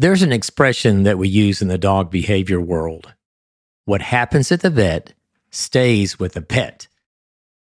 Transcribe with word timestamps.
There's 0.00 0.22
an 0.22 0.32
expression 0.32 1.02
that 1.02 1.18
we 1.18 1.26
use 1.26 1.60
in 1.60 1.66
the 1.66 1.76
dog 1.76 2.08
behavior 2.08 2.60
world. 2.60 3.14
What 3.84 4.00
happens 4.00 4.52
at 4.52 4.60
the 4.60 4.70
vet 4.70 5.12
stays 5.50 6.20
with 6.20 6.34
the 6.34 6.40
pet. 6.40 6.86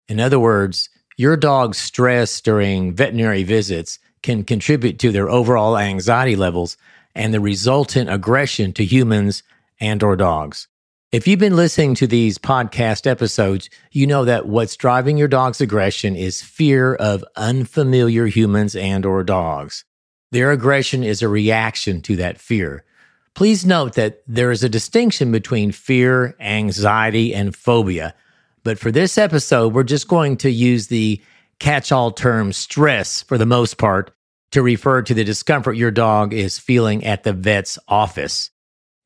In 0.06 0.20
other 0.20 0.38
words, 0.38 0.90
your 1.16 1.36
dog's 1.36 1.78
stress 1.78 2.40
during 2.40 2.94
veterinary 2.94 3.42
visits 3.42 3.98
can 4.22 4.44
contribute 4.44 5.00
to 5.00 5.10
their 5.10 5.28
overall 5.28 5.76
anxiety 5.76 6.36
levels 6.36 6.76
and 7.16 7.34
the 7.34 7.40
resultant 7.40 8.08
aggression 8.08 8.72
to 8.74 8.84
humans 8.84 9.42
and 9.80 10.00
or 10.00 10.14
dogs. 10.14 10.68
If 11.10 11.26
you've 11.26 11.40
been 11.40 11.56
listening 11.56 11.96
to 11.96 12.06
these 12.06 12.38
podcast 12.38 13.08
episodes, 13.08 13.68
you 13.90 14.06
know 14.06 14.24
that 14.24 14.46
what's 14.46 14.76
driving 14.76 15.18
your 15.18 15.26
dog's 15.26 15.60
aggression 15.60 16.14
is 16.14 16.42
fear 16.42 16.94
of 16.94 17.24
unfamiliar 17.34 18.26
humans 18.26 18.76
and 18.76 19.04
or 19.04 19.24
dogs. 19.24 19.84
Their 20.32 20.52
aggression 20.52 21.02
is 21.02 21.22
a 21.22 21.28
reaction 21.28 22.00
to 22.02 22.16
that 22.16 22.40
fear. 22.40 22.84
Please 23.34 23.64
note 23.64 23.94
that 23.94 24.22
there 24.26 24.50
is 24.50 24.62
a 24.62 24.68
distinction 24.68 25.32
between 25.32 25.72
fear, 25.72 26.36
anxiety, 26.40 27.34
and 27.34 27.54
phobia. 27.54 28.14
But 28.62 28.78
for 28.78 28.90
this 28.90 29.16
episode, 29.16 29.72
we're 29.72 29.82
just 29.82 30.08
going 30.08 30.36
to 30.38 30.50
use 30.50 30.88
the 30.88 31.20
catch 31.58 31.92
all 31.92 32.10
term 32.10 32.52
stress 32.52 33.22
for 33.22 33.38
the 33.38 33.46
most 33.46 33.78
part 33.78 34.12
to 34.50 34.62
refer 34.62 35.02
to 35.02 35.14
the 35.14 35.24
discomfort 35.24 35.76
your 35.76 35.90
dog 35.90 36.32
is 36.32 36.58
feeling 36.58 37.04
at 37.04 37.22
the 37.22 37.32
vet's 37.32 37.78
office. 37.88 38.50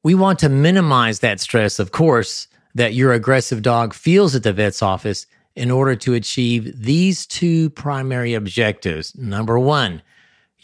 We 0.03 0.15
want 0.15 0.39
to 0.41 0.49
minimize 0.49 1.21
that 1.21 1.41
stress, 1.41 1.79
of 1.79 1.91
course, 1.91 2.49
that 2.75 2.95
your 2.95 3.13
aggressive 3.13 3.63
dog 3.63 3.95
feels 3.95 4.35
at 4.35 4.43
the 4.43 4.53
vet's 4.53 4.83
office 4.83 5.27
in 5.55 5.71
order 5.71 5.95
to 5.97 6.15
achieve 6.15 6.83
these 6.83 7.27
two 7.27 7.71
primary 7.71 8.35
objectives. 8.35 9.15
Number 9.17 9.59
one, 9.59 10.03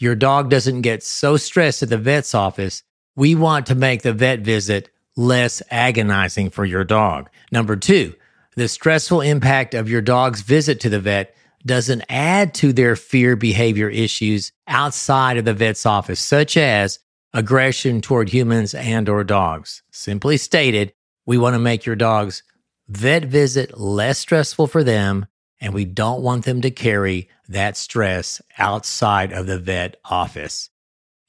your 0.01 0.15
dog 0.15 0.49
doesn't 0.49 0.81
get 0.81 1.03
so 1.03 1.37
stressed 1.37 1.83
at 1.83 1.89
the 1.89 1.97
vet's 1.97 2.33
office, 2.33 2.83
we 3.15 3.35
want 3.35 3.65
to 3.67 3.75
make 3.75 4.01
the 4.01 4.13
vet 4.13 4.39
visit 4.39 4.89
less 5.15 5.61
agonizing 5.69 6.49
for 6.49 6.65
your 6.65 6.83
dog. 6.83 7.29
Number 7.51 7.75
two, 7.75 8.15
the 8.55 8.67
stressful 8.67 9.21
impact 9.21 9.73
of 9.73 9.89
your 9.89 10.01
dog's 10.01 10.41
visit 10.41 10.79
to 10.81 10.89
the 10.89 10.99
vet 10.99 11.35
doesn't 11.65 12.03
add 12.09 12.53
to 12.55 12.73
their 12.73 12.95
fear 12.95 13.35
behavior 13.35 13.89
issues 13.89 14.51
outside 14.67 15.37
of 15.37 15.45
the 15.45 15.53
vet's 15.53 15.85
office, 15.85 16.19
such 16.19 16.57
as 16.57 16.99
aggression 17.33 18.01
toward 18.01 18.29
humans 18.29 18.73
and 18.73 19.07
or 19.07 19.23
dogs. 19.23 19.83
Simply 19.91 20.37
stated, 20.37 20.93
we 21.25 21.37
want 21.37 21.53
to 21.53 21.59
make 21.59 21.85
your 21.85 21.95
dog's 21.95 22.43
vet 22.89 23.25
visit 23.25 23.79
less 23.79 24.19
stressful 24.19 24.67
for 24.67 24.83
them 24.83 25.25
and 25.61 25.73
we 25.73 25.85
don't 25.85 26.23
want 26.23 26.43
them 26.43 26.59
to 26.61 26.71
carry 26.71 27.29
that 27.47 27.77
stress 27.77 28.41
outside 28.57 29.31
of 29.31 29.45
the 29.45 29.59
vet 29.59 29.97
office. 30.03 30.69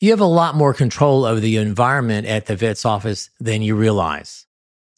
You 0.01 0.11
have 0.11 0.21
a 0.21 0.25
lot 0.25 0.57
more 0.57 0.75
control 0.75 1.25
over 1.25 1.39
the 1.39 1.59
environment 1.59 2.27
at 2.27 2.47
the 2.47 2.57
vet's 2.57 2.85
office 2.85 3.31
than 3.39 3.63
you 3.63 3.77
realize. 3.77 4.47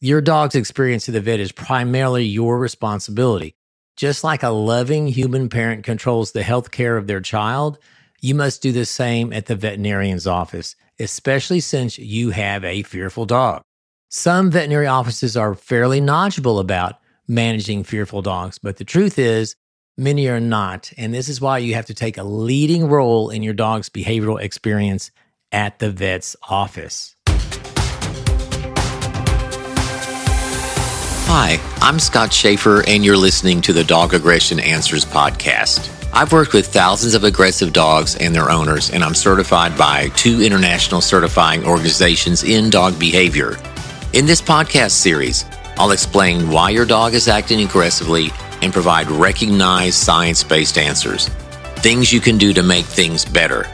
Your 0.01 0.21
dog's 0.21 0.55
experience 0.55 1.07
at 1.07 1.13
the 1.13 1.21
vet 1.21 1.39
is 1.39 1.51
primarily 1.51 2.23
your 2.23 2.57
responsibility. 2.57 3.55
Just 3.97 4.23
like 4.23 4.41
a 4.41 4.49
loving 4.49 5.07
human 5.07 5.47
parent 5.49 5.83
controls 5.83 6.31
the 6.31 6.43
health 6.43 6.71
care 6.71 6.97
of 6.97 7.07
their 7.07 7.21
child, 7.21 7.77
you 8.21 8.35
must 8.35 8.61
do 8.61 8.71
the 8.71 8.85
same 8.85 9.31
at 9.31 9.45
the 9.45 9.55
veterinarian's 9.55 10.27
office, 10.27 10.75
especially 10.99 11.59
since 11.59 11.99
you 11.99 12.31
have 12.31 12.63
a 12.63 12.83
fearful 12.83 13.25
dog. 13.25 13.61
Some 14.09 14.49
veterinary 14.49 14.87
offices 14.87 15.37
are 15.37 15.55
fairly 15.55 16.01
knowledgeable 16.01 16.59
about 16.59 16.99
managing 17.27 17.83
fearful 17.83 18.21
dogs. 18.21 18.57
But 18.59 18.77
the 18.77 18.85
truth 18.85 19.19
is, 19.19 19.55
many 19.97 20.27
are 20.27 20.39
not. 20.39 20.91
And 20.97 21.13
this 21.13 21.29
is 21.29 21.41
why 21.41 21.59
you 21.59 21.73
have 21.75 21.85
to 21.87 21.93
take 21.93 22.17
a 22.17 22.23
leading 22.23 22.87
role 22.87 23.29
in 23.29 23.43
your 23.43 23.53
dog's 23.53 23.89
behavioral 23.89 24.41
experience 24.41 25.11
at 25.51 25.79
the 25.79 25.91
vet's 25.91 26.35
office. 26.43 27.15
Hi, 31.27 31.59
I'm 31.81 31.97
Scott 31.97 32.31
Schaefer, 32.31 32.83
and 32.87 33.03
you're 33.03 33.17
listening 33.17 33.59
to 33.61 33.73
the 33.73 33.83
Dog 33.83 34.13
Aggression 34.13 34.59
Answers 34.59 35.03
podcast. 35.03 35.91
I've 36.13 36.31
worked 36.31 36.53
with 36.53 36.67
thousands 36.67 37.13
of 37.13 37.23
aggressive 37.23 37.73
dogs 37.73 38.15
and 38.15 38.33
their 38.33 38.49
owners, 38.49 38.89
and 38.91 39.03
I'm 39.03 39.15
certified 39.15 39.77
by 39.77 40.09
two 40.09 40.41
international 40.41 41.01
certifying 41.01 41.65
organizations 41.65 42.43
in 42.43 42.69
dog 42.69 42.97
behavior. 42.97 43.57
In 44.13 44.25
this 44.25 44.41
podcast 44.41 44.91
series, 44.91 45.43
I'll 45.77 45.91
explain 45.91 46.49
why 46.49 46.69
your 46.69 46.85
dog 46.85 47.13
is 47.13 47.27
acting 47.27 47.61
aggressively 47.61 48.29
and 48.61 48.71
provide 48.71 49.11
recognized 49.11 49.95
science 49.95 50.43
based 50.43 50.77
answers. 50.77 51.27
Things 51.79 52.13
you 52.13 52.21
can 52.21 52.37
do 52.37 52.53
to 52.53 52.63
make 52.63 52.85
things 52.85 53.25
better. 53.25 53.65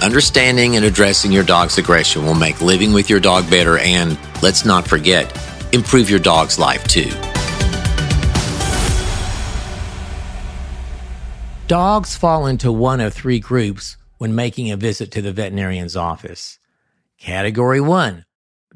Understanding 0.00 0.76
and 0.76 0.84
addressing 0.84 1.32
your 1.32 1.42
dog's 1.42 1.78
aggression 1.78 2.24
will 2.24 2.34
make 2.34 2.60
living 2.60 2.92
with 2.92 3.10
your 3.10 3.20
dog 3.20 3.48
better 3.50 3.78
and, 3.78 4.18
let's 4.42 4.64
not 4.64 4.86
forget, 4.86 5.26
improve 5.72 6.08
your 6.08 6.20
dog's 6.20 6.58
life 6.58 6.86
too. 6.86 7.10
Dogs 11.66 12.14
fall 12.14 12.46
into 12.46 12.70
one 12.70 13.00
of 13.00 13.14
three 13.14 13.40
groups 13.40 13.96
when 14.18 14.34
making 14.34 14.70
a 14.70 14.76
visit 14.76 15.10
to 15.12 15.22
the 15.22 15.32
veterinarian's 15.32 15.96
office. 15.96 16.58
Category 17.18 17.80
one, 17.80 18.24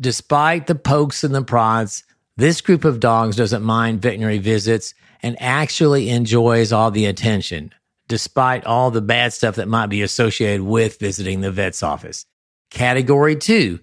despite 0.01 0.67
the 0.67 0.75
pokes 0.75 1.23
and 1.23 1.35
the 1.35 1.43
prods, 1.43 2.03
this 2.39 2.61
group 2.61 2.85
of 2.85 3.01
dogs 3.01 3.35
doesn't 3.35 3.65
mind 3.65 4.01
veterinary 4.01 4.39
visits 4.39 4.95
and 5.25 5.37
actually 5.43 6.09
enjoys 6.09 6.73
all 6.73 6.93
the 6.93 7.07
attention, 7.07 7.75
despite 8.07 8.65
all 8.65 8.93
the 8.93 9.03
bad 9.03 9.33
stuff 9.33 9.57
that 9.57 9.67
might 9.67 9.89
be 9.89 10.03
associated 10.03 10.63
with 10.63 11.01
visiting 11.01 11.41
the 11.41 11.51
vet's 11.51 11.83
office. 11.83 12.27
Category 12.71 13.35
two, 13.35 13.81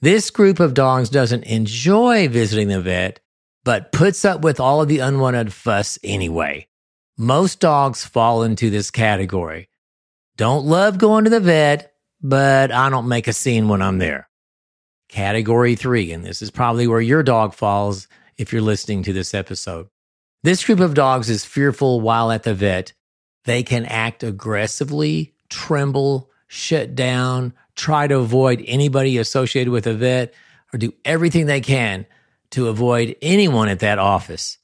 this 0.00 0.30
group 0.30 0.60
of 0.60 0.74
dogs 0.74 1.10
doesn't 1.10 1.42
enjoy 1.42 2.28
visiting 2.28 2.68
the 2.68 2.80
vet, 2.80 3.18
but 3.64 3.90
puts 3.90 4.24
up 4.24 4.42
with 4.42 4.60
all 4.60 4.80
of 4.80 4.86
the 4.86 5.00
unwanted 5.00 5.52
fuss 5.52 5.98
anyway. 6.04 6.68
Most 7.16 7.58
dogs 7.58 8.04
fall 8.04 8.44
into 8.44 8.70
this 8.70 8.92
category. 8.92 9.68
Don't 10.36 10.64
love 10.66 10.98
going 10.98 11.24
to 11.24 11.30
the 11.30 11.40
vet, 11.40 11.94
but 12.22 12.70
I 12.70 12.90
don't 12.90 13.08
make 13.08 13.26
a 13.26 13.32
scene 13.32 13.66
when 13.66 13.82
I'm 13.82 13.98
there. 13.98 14.27
Category 15.08 15.74
three, 15.74 16.12
and 16.12 16.24
this 16.24 16.42
is 16.42 16.50
probably 16.50 16.86
where 16.86 17.00
your 17.00 17.22
dog 17.22 17.54
falls 17.54 18.08
if 18.36 18.52
you're 18.52 18.62
listening 18.62 19.02
to 19.04 19.12
this 19.12 19.34
episode. 19.34 19.88
This 20.42 20.64
group 20.64 20.80
of 20.80 20.94
dogs 20.94 21.30
is 21.30 21.44
fearful 21.44 22.00
while 22.00 22.30
at 22.30 22.42
the 22.42 22.54
vet. 22.54 22.92
They 23.44 23.62
can 23.62 23.86
act 23.86 24.22
aggressively, 24.22 25.34
tremble, 25.48 26.30
shut 26.46 26.94
down, 26.94 27.54
try 27.74 28.06
to 28.06 28.18
avoid 28.18 28.62
anybody 28.66 29.18
associated 29.18 29.70
with 29.70 29.86
a 29.86 29.94
vet, 29.94 30.34
or 30.72 30.78
do 30.78 30.92
everything 31.04 31.46
they 31.46 31.60
can 31.60 32.06
to 32.50 32.68
avoid 32.68 33.16
anyone 33.22 33.68
at 33.68 33.80
that 33.80 33.98
office. 33.98 34.58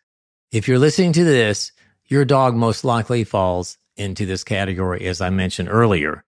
If 0.52 0.68
you're 0.68 0.78
listening 0.78 1.12
to 1.14 1.24
this, 1.24 1.72
your 2.06 2.24
dog 2.24 2.54
most 2.54 2.84
likely 2.84 3.24
falls 3.24 3.78
into 3.96 4.26
this 4.26 4.44
category, 4.44 5.06
as 5.06 5.20
I 5.20 5.30
mentioned 5.30 5.68
earlier. 5.70 6.24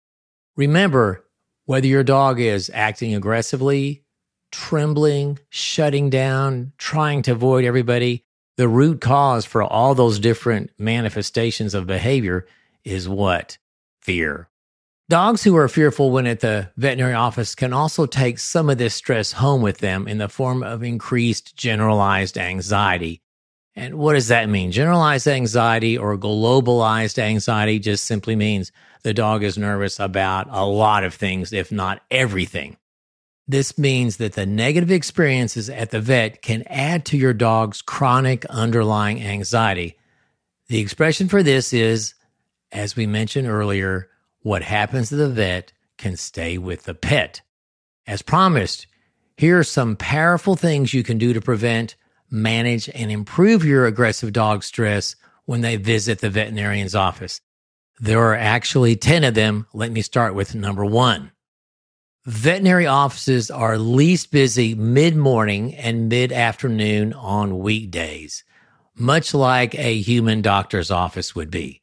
Remember, 0.55 1.23
whether 1.71 1.87
your 1.87 2.03
dog 2.03 2.37
is 2.37 2.69
acting 2.73 3.15
aggressively, 3.15 4.03
trembling, 4.51 5.39
shutting 5.51 6.09
down, 6.09 6.73
trying 6.77 7.21
to 7.21 7.31
avoid 7.31 7.63
everybody, 7.63 8.25
the 8.57 8.67
root 8.67 8.99
cause 8.99 9.45
for 9.45 9.63
all 9.63 9.95
those 9.95 10.19
different 10.19 10.69
manifestations 10.77 11.73
of 11.73 11.87
behavior 11.87 12.45
is 12.83 13.07
what? 13.07 13.57
Fear. 14.01 14.49
Dogs 15.07 15.43
who 15.43 15.55
are 15.55 15.69
fearful 15.69 16.11
when 16.11 16.27
at 16.27 16.41
the 16.41 16.69
veterinary 16.75 17.13
office 17.13 17.55
can 17.55 17.71
also 17.71 18.05
take 18.05 18.38
some 18.38 18.69
of 18.69 18.77
this 18.77 18.93
stress 18.93 19.31
home 19.31 19.61
with 19.61 19.77
them 19.77 20.09
in 20.09 20.17
the 20.17 20.27
form 20.27 20.63
of 20.63 20.83
increased 20.83 21.55
generalized 21.55 22.38
anxiety. 22.38 23.21
And 23.75 23.95
what 23.95 24.13
does 24.13 24.27
that 24.27 24.49
mean? 24.49 24.71
Generalized 24.71 25.27
anxiety 25.27 25.97
or 25.97 26.17
globalized 26.17 27.17
anxiety 27.17 27.79
just 27.79 28.05
simply 28.05 28.35
means 28.35 28.71
the 29.03 29.13
dog 29.13 29.43
is 29.43 29.57
nervous 29.57 29.99
about 29.99 30.47
a 30.49 30.65
lot 30.65 31.03
of 31.03 31.13
things, 31.13 31.53
if 31.53 31.71
not 31.71 32.01
everything. 32.11 32.77
This 33.47 33.77
means 33.77 34.18
that 34.18 34.33
the 34.33 34.45
negative 34.45 34.91
experiences 34.91 35.69
at 35.69 35.91
the 35.91 36.00
vet 36.00 36.41
can 36.41 36.63
add 36.68 37.06
to 37.06 37.18
your 37.18 37.33
dog's 37.33 37.81
chronic 37.81 38.45
underlying 38.45 39.21
anxiety. 39.21 39.97
The 40.67 40.79
expression 40.79 41.27
for 41.27 41.44
this 41.44 41.74
is, 41.74 42.13
as 42.71 42.95
we 42.95 43.07
mentioned 43.07 43.47
earlier, 43.47 44.09
what 44.41 44.63
happens 44.63 45.09
to 45.09 45.15
the 45.15 45.29
vet 45.29 45.74
can 45.97 46.17
stay 46.17 46.57
with 46.57 46.83
the 46.83 46.94
pet. 46.94 47.41
As 48.07 48.21
promised, 48.21 48.88
here 49.38 49.59
are 49.59 49.63
some 49.63 49.95
powerful 49.95 50.56
things 50.56 50.94
you 50.94 51.03
can 51.03 51.17
do 51.17 51.33
to 51.33 51.41
prevent, 51.41 51.95
manage, 52.31 52.89
and 52.89 53.12
improve 53.12 53.66
your 53.66 53.86
aggressive 53.86 54.33
dog 54.33 54.63
stress 54.63 55.16
when 55.45 55.62
they 55.62 55.75
visit 55.75 56.19
the 56.19 56.30
veterinarian's 56.30 56.95
office. 56.95 57.42
There 58.00 58.22
are 58.22 58.36
actually 58.36 58.95
10 58.95 59.24
of 59.24 59.33
them. 59.36 59.68
Let 59.74 59.92
me 59.92 60.01
start 60.01 60.33
with 60.33 60.56
number 60.56 60.86
one. 60.86 61.31
Veterinary 62.25 62.88
offices 62.88 63.50
are 63.51 63.78
least 63.78 64.31
busy 64.31 64.75
mid 64.75 65.16
morning 65.16 65.75
and 65.75 66.07
mid 66.07 66.31
afternoon 66.31 67.13
on 67.13 67.60
weekdays, 67.60 68.44
much 68.95 69.34
like 69.34 69.74
a 69.75 70.00
human 70.00 70.42
doctor's 70.42 70.92
office 70.92 71.36
would 71.36 71.50
be. 71.50 71.81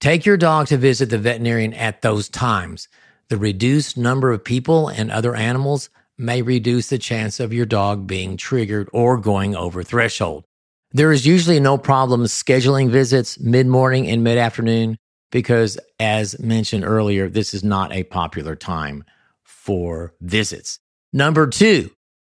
Take 0.00 0.24
your 0.24 0.36
dog 0.36 0.68
to 0.68 0.76
visit 0.76 1.10
the 1.10 1.18
veterinarian 1.18 1.74
at 1.74 2.02
those 2.02 2.28
times. 2.28 2.88
The 3.28 3.38
reduced 3.38 3.96
number 3.96 4.32
of 4.32 4.44
people 4.44 4.88
and 4.88 5.10
other 5.10 5.34
animals 5.34 5.88
may 6.20 6.42
reduce 6.42 6.88
the 6.88 6.98
chance 6.98 7.40
of 7.40 7.52
your 7.52 7.66
dog 7.66 8.06
being 8.06 8.36
triggered 8.36 8.88
or 8.92 9.16
going 9.16 9.56
over 9.56 9.82
threshold. 9.82 10.44
There 10.92 11.12
is 11.12 11.26
usually 11.26 11.60
no 11.60 11.78
problem 11.78 12.24
scheduling 12.24 12.90
visits 12.90 13.40
mid 13.40 13.66
morning 13.66 14.08
and 14.08 14.22
mid 14.22 14.38
afternoon 14.38 14.98
because, 15.30 15.78
as 15.98 16.38
mentioned 16.38 16.84
earlier, 16.84 17.28
this 17.28 17.54
is 17.54 17.64
not 17.64 17.92
a 17.92 18.04
popular 18.04 18.56
time 18.56 19.04
for 19.44 20.14
visits. 20.20 20.78
Number 21.12 21.46
two, 21.46 21.90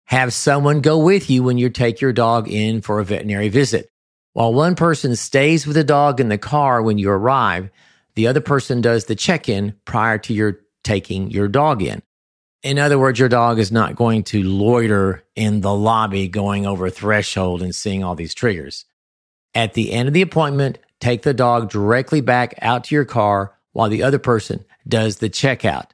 have 0.05 0.33
someone 0.33 0.81
go 0.81 0.99
with 0.99 1.29
you 1.29 1.43
when 1.43 1.57
you 1.57 1.69
take 1.69 1.99
your 1.99 2.13
dog 2.13 2.47
in 2.47 2.81
for 2.81 2.99
a 2.99 3.05
veterinary 3.05 3.49
visit. 3.49 3.89
While 4.33 4.53
one 4.53 4.75
person 4.75 5.15
stays 5.15 5.67
with 5.67 5.75
the 5.75 5.83
dog 5.83 6.19
in 6.19 6.29
the 6.29 6.37
car 6.37 6.81
when 6.81 6.97
you 6.97 7.09
arrive, 7.09 7.69
the 8.15 8.27
other 8.27 8.41
person 8.41 8.81
does 8.81 9.05
the 9.05 9.15
check 9.15 9.49
in 9.49 9.75
prior 9.85 10.17
to 10.19 10.33
your 10.33 10.59
taking 10.83 11.31
your 11.31 11.47
dog 11.47 11.81
in. 11.81 12.01
In 12.63 12.79
other 12.79 12.97
words, 12.97 13.19
your 13.19 13.29
dog 13.29 13.59
is 13.59 13.71
not 13.71 13.97
going 13.97 14.23
to 14.23 14.41
loiter 14.41 15.23
in 15.35 15.59
the 15.59 15.73
lobby 15.73 16.29
going 16.29 16.65
over 16.65 16.89
threshold 16.89 17.61
and 17.61 17.75
seeing 17.75 18.03
all 18.03 18.15
these 18.15 18.33
triggers. 18.33 18.85
At 19.53 19.73
the 19.73 19.91
end 19.91 20.07
of 20.07 20.13
the 20.13 20.21
appointment, 20.21 20.79
take 21.01 21.23
the 21.23 21.33
dog 21.33 21.69
directly 21.69 22.21
back 22.21 22.55
out 22.61 22.85
to 22.85 22.95
your 22.95 23.05
car 23.05 23.53
while 23.73 23.89
the 23.89 24.03
other 24.03 24.19
person 24.19 24.63
does 24.87 25.17
the 25.17 25.29
checkout. 25.29 25.91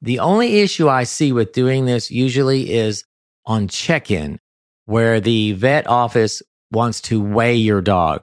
The 0.00 0.20
only 0.20 0.60
issue 0.60 0.88
I 0.88 1.04
see 1.04 1.32
with 1.32 1.52
doing 1.52 1.86
this 1.86 2.10
usually 2.10 2.72
is 2.72 3.04
on 3.44 3.66
check 3.66 4.10
in, 4.10 4.38
where 4.84 5.20
the 5.20 5.52
vet 5.52 5.88
office 5.88 6.42
wants 6.70 7.00
to 7.02 7.20
weigh 7.20 7.56
your 7.56 7.80
dog. 7.80 8.22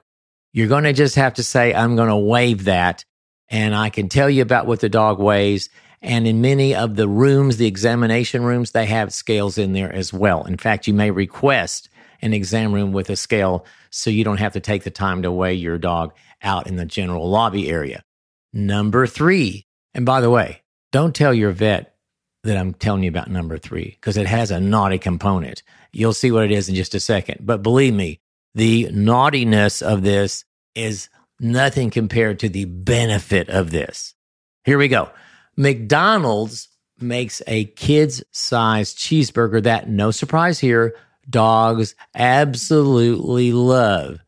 You're 0.52 0.68
going 0.68 0.84
to 0.84 0.92
just 0.92 1.16
have 1.16 1.34
to 1.34 1.42
say, 1.42 1.74
I'm 1.74 1.96
going 1.96 2.08
to 2.08 2.16
waive 2.16 2.64
that. 2.64 3.04
And 3.48 3.74
I 3.74 3.90
can 3.90 4.08
tell 4.08 4.30
you 4.30 4.40
about 4.42 4.66
what 4.66 4.80
the 4.80 4.88
dog 4.88 5.18
weighs. 5.18 5.68
And 6.04 6.26
in 6.26 6.42
many 6.42 6.74
of 6.74 6.96
the 6.96 7.08
rooms, 7.08 7.56
the 7.56 7.66
examination 7.66 8.44
rooms, 8.44 8.72
they 8.72 8.84
have 8.84 9.10
scales 9.10 9.56
in 9.56 9.72
there 9.72 9.90
as 9.90 10.12
well. 10.12 10.44
In 10.44 10.58
fact, 10.58 10.86
you 10.86 10.92
may 10.92 11.10
request 11.10 11.88
an 12.20 12.34
exam 12.34 12.74
room 12.74 12.92
with 12.92 13.08
a 13.08 13.16
scale 13.16 13.64
so 13.88 14.10
you 14.10 14.22
don't 14.22 14.36
have 14.36 14.52
to 14.52 14.60
take 14.60 14.84
the 14.84 14.90
time 14.90 15.22
to 15.22 15.32
weigh 15.32 15.54
your 15.54 15.78
dog 15.78 16.12
out 16.42 16.66
in 16.66 16.76
the 16.76 16.84
general 16.84 17.30
lobby 17.30 17.70
area. 17.70 18.04
Number 18.52 19.06
three, 19.06 19.66
and 19.94 20.04
by 20.04 20.20
the 20.20 20.28
way, 20.28 20.60
don't 20.92 21.14
tell 21.14 21.32
your 21.32 21.52
vet 21.52 21.96
that 22.42 22.58
I'm 22.58 22.74
telling 22.74 23.02
you 23.02 23.08
about 23.08 23.30
number 23.30 23.56
three 23.56 23.96
because 23.98 24.18
it 24.18 24.26
has 24.26 24.50
a 24.50 24.60
naughty 24.60 24.98
component. 24.98 25.62
You'll 25.90 26.12
see 26.12 26.30
what 26.30 26.44
it 26.44 26.50
is 26.50 26.68
in 26.68 26.74
just 26.74 26.94
a 26.94 27.00
second. 27.00 27.46
But 27.46 27.62
believe 27.62 27.94
me, 27.94 28.20
the 28.54 28.90
naughtiness 28.92 29.80
of 29.80 30.02
this 30.02 30.44
is 30.74 31.08
nothing 31.40 31.88
compared 31.88 32.40
to 32.40 32.50
the 32.50 32.66
benefit 32.66 33.48
of 33.48 33.70
this. 33.70 34.14
Here 34.64 34.76
we 34.76 34.88
go. 34.88 35.08
McDonald's 35.56 36.68
makes 37.00 37.42
a 37.46 37.64
kid's 37.64 38.22
size 38.30 38.94
cheeseburger 38.94 39.62
that, 39.62 39.88
no 39.88 40.10
surprise 40.10 40.58
here, 40.58 40.94
dogs 41.28 41.94
absolutely 42.14 43.52
love. 43.52 44.20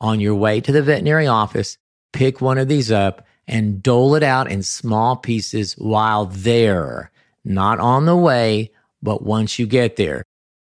On 0.00 0.20
your 0.20 0.34
way 0.34 0.60
to 0.60 0.72
the 0.72 0.82
veterinary 0.82 1.26
office, 1.26 1.76
pick 2.12 2.40
one 2.40 2.58
of 2.58 2.68
these 2.68 2.92
up 2.92 3.26
and 3.46 3.82
dole 3.82 4.14
it 4.14 4.22
out 4.22 4.50
in 4.50 4.62
small 4.62 5.16
pieces 5.16 5.74
while 5.74 6.26
there, 6.26 7.10
not 7.44 7.80
on 7.80 8.06
the 8.06 8.16
way, 8.16 8.70
but 9.02 9.22
once 9.22 9.58
you 9.58 9.66
get 9.66 9.96
there. 9.96 10.22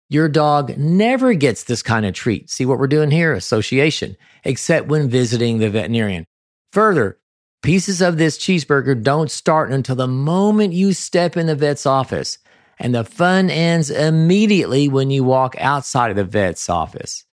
Your 0.09 0.29
dog 0.29 0.77
never 0.77 1.35
gets 1.35 1.65
this 1.65 1.83
kind 1.83 2.05
of 2.05 2.15
treat. 2.15 2.51
See 2.51 2.67
what 2.67 2.81
we're 2.81 2.89
doing 2.89 3.13
here? 3.13 3.33
Association, 3.33 4.17
except 4.43 4.89
when 4.89 5.09
visiting 5.09 5.59
the 5.59 5.71
veterinarian. 5.71 6.25
Further, 6.73 7.20
pieces 7.63 8.01
of 8.01 8.19
this 8.19 8.39
cheeseburger 8.39 9.03
don't 9.03 9.31
start 9.31 9.71
until 9.73 9.97
the 9.97 10.07
moment 10.07 10.73
you 10.73 10.93
step 10.93 11.37
in 11.37 11.47
the 11.47 11.55
vet's 11.55 11.87
office, 11.87 12.39
and 12.79 12.95
the 12.95 13.05
fun 13.05 13.51
ends 13.51 13.91
immediately 13.91 14.89
when 14.89 15.11
you 15.11 15.25
walk 15.25 15.55
outside 15.59 16.11
of 16.11 16.17
the 16.17 16.25
vet's 16.25 16.69
office. 16.69 17.25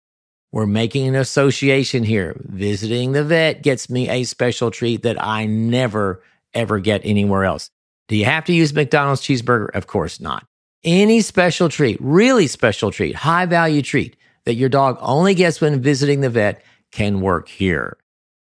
We're 0.52 0.66
making 0.66 1.06
an 1.08 1.14
association 1.14 2.02
here. 2.02 2.40
Visiting 2.44 3.12
the 3.12 3.24
vet 3.24 3.62
gets 3.62 3.90
me 3.90 4.08
a 4.08 4.24
special 4.24 4.70
treat 4.70 5.02
that 5.02 5.22
I 5.22 5.46
never, 5.46 6.22
ever 6.54 6.78
get 6.78 7.02
anywhere 7.04 7.44
else. 7.44 7.70
Do 8.08 8.16
you 8.16 8.24
have 8.24 8.44
to 8.46 8.52
use 8.52 8.72
McDonald's 8.72 9.22
cheeseburger? 9.22 9.74
Of 9.74 9.86
course 9.86 10.20
not 10.20 10.46
any 10.86 11.20
special 11.20 11.68
treat, 11.68 11.98
really 12.00 12.46
special 12.46 12.90
treat, 12.90 13.16
high 13.16 13.44
value 13.44 13.82
treat 13.82 14.16
that 14.44 14.54
your 14.54 14.68
dog 14.68 14.96
only 15.00 15.34
gets 15.34 15.60
when 15.60 15.82
visiting 15.82 16.20
the 16.20 16.30
vet 16.30 16.62
can 16.92 17.20
work 17.20 17.48
here. 17.48 17.98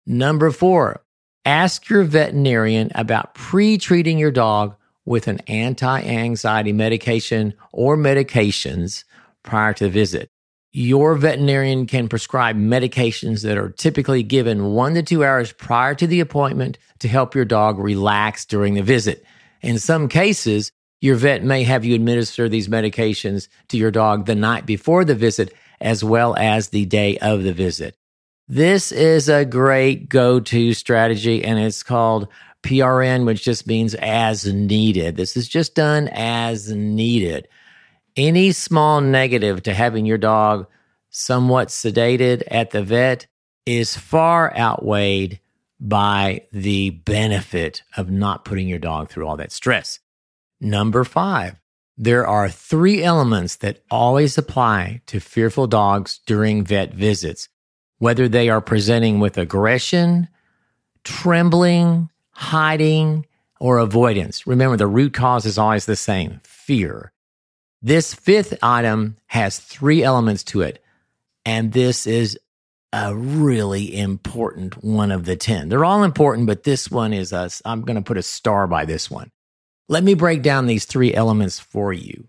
Number 0.07 0.51
four, 0.51 1.02
ask 1.45 1.89
your 1.89 2.05
veterinarian 2.05 2.91
about 2.95 3.35
pre 3.35 3.79
treating 3.79 4.19
your 4.19 4.31
dog 4.31 4.77
with 5.05 5.29
an 5.29 5.41
anti 5.47 6.03
anxiety 6.03 6.73
medication 6.73 7.55
or 7.73 7.97
medications 7.97 9.05
prior 9.43 9.73
to 9.75 9.85
the 9.85 9.91
visit. 9.91 10.29
Your 10.75 11.17
veterinarian 11.17 11.87
can 11.87 12.09
prescribe 12.09 12.57
medications 12.57 13.43
that 13.43 13.59
are 13.59 13.69
typically 13.69 14.23
given 14.23 14.73
one 14.73 14.95
to 14.95 15.03
two 15.03 15.23
hours 15.23 15.53
prior 15.53 15.95
to 15.97 16.07
the 16.07 16.21
appointment 16.21 16.79
to 17.01 17.09
help 17.09 17.35
your 17.35 17.45
dog 17.45 17.79
relax 17.79 18.47
during 18.47 18.75
the 18.75 18.83
visit. 18.83 19.25
In 19.61 19.79
some 19.79 20.09
cases, 20.09 20.73
your 21.03 21.17
vet 21.17 21.43
may 21.43 21.65
have 21.65 21.85
you 21.85 21.95
administer 21.95 22.49
these 22.49 22.69
medications 22.69 23.49
to 23.69 23.77
your 23.77 23.91
dog 23.91 24.25
the 24.25 24.35
night 24.35 24.65
before 24.65 25.05
the 25.05 25.15
visit 25.15 25.53
as 25.81 26.03
well 26.03 26.35
as 26.37 26.69
the 26.69 26.87
day 26.87 27.19
of 27.19 27.43
the 27.43 27.53
visit. 27.53 27.97
This 28.49 28.93
is 28.93 29.29
a 29.29 29.45
great 29.45 30.09
go 30.09 30.41
to 30.41 30.75
strategy 30.75 31.45
and 31.45 31.59
it's 31.59 31.83
called 31.83 32.29
PRN, 32.63 33.25
which 33.25 33.43
just 33.43 33.67
means 33.67 33.95
as 33.95 34.47
needed. 34.47 35.17
This 35.17 35.37
is 35.37 35.49
just 35.49 35.75
done 35.75 36.09
as 36.13 36.71
needed. 36.73 37.49
Any 38.17 38.53
small 38.53 39.01
negative 39.01 39.63
to 39.65 39.75
having 39.75 40.07
your 40.07 40.19
dog 40.19 40.67
somewhat 41.11 41.69
sedated 41.69 42.43
at 42.49 42.71
the 42.71 42.83
vet 42.83 43.27
is 43.67 43.97
far 43.97 44.57
outweighed 44.57 45.41
by 45.81 46.43
the 46.53 46.91
benefit 46.91 47.83
of 47.97 48.11
not 48.11 48.45
putting 48.45 48.69
your 48.69 48.79
dog 48.79 49.09
through 49.09 49.27
all 49.27 49.37
that 49.37 49.53
stress. 49.53 49.99
Number 50.61 51.05
five, 51.05 51.61
there 51.99 52.27
are 52.27 52.49
three 52.49 53.03
elements 53.03 53.57
that 53.57 53.83
always 53.91 54.39
apply 54.39 55.03
to 55.07 55.21
fearful 55.21 55.67
dogs 55.67 56.21
during 56.25 56.65
vet 56.65 56.95
visits, 56.95 57.49
whether 58.03 58.29
they 58.29 58.49
are 58.49 58.61
presenting 58.61 59.21
with 59.21 59.39
aggression, 59.39 60.27
trembling, 61.05 62.11
hiding, 62.33 63.25
or 63.61 63.79
avoidance. 63.79 64.45
Remember, 64.45 64.77
the 64.77 64.89
root 64.89 65.15
cause 65.15 65.47
is 65.47 65.57
always 65.57 65.87
the 65.87 65.95
same 65.95 66.41
fear. 66.43 67.13
This 67.81 68.13
fifth 68.13 68.59
item 68.61 69.19
has 69.27 69.61
three 69.61 70.03
elements 70.03 70.43
to 70.47 70.63
it, 70.63 70.83
and 71.47 71.73
this 71.73 72.09
is 72.09 72.37
a 72.93 73.15
really 73.15 73.97
important 73.97 74.83
one 74.83 75.13
of 75.13 75.25
the 75.25 75.37
10. 75.37 75.69
They're 75.69 75.85
all 75.85 76.03
important, 76.03 76.49
but 76.49 76.65
this 76.65 76.91
one 76.91 77.13
is 77.13 77.33
us. 77.33 77.63
I'm 77.65 77.83
going 77.83 77.95
to 77.95 78.03
put 78.03 78.19
a 78.19 78.23
star 78.25 78.67
by 78.67 78.85
this 78.85 79.13
one. 79.13 79.31
Let 79.89 80.03
me 80.03 80.15
break 80.15 80.43
down 80.43 80.67
these 80.67 80.87
three 80.87 81.15
elements 81.15 81.61
for 81.61 81.93
you. 81.93 82.27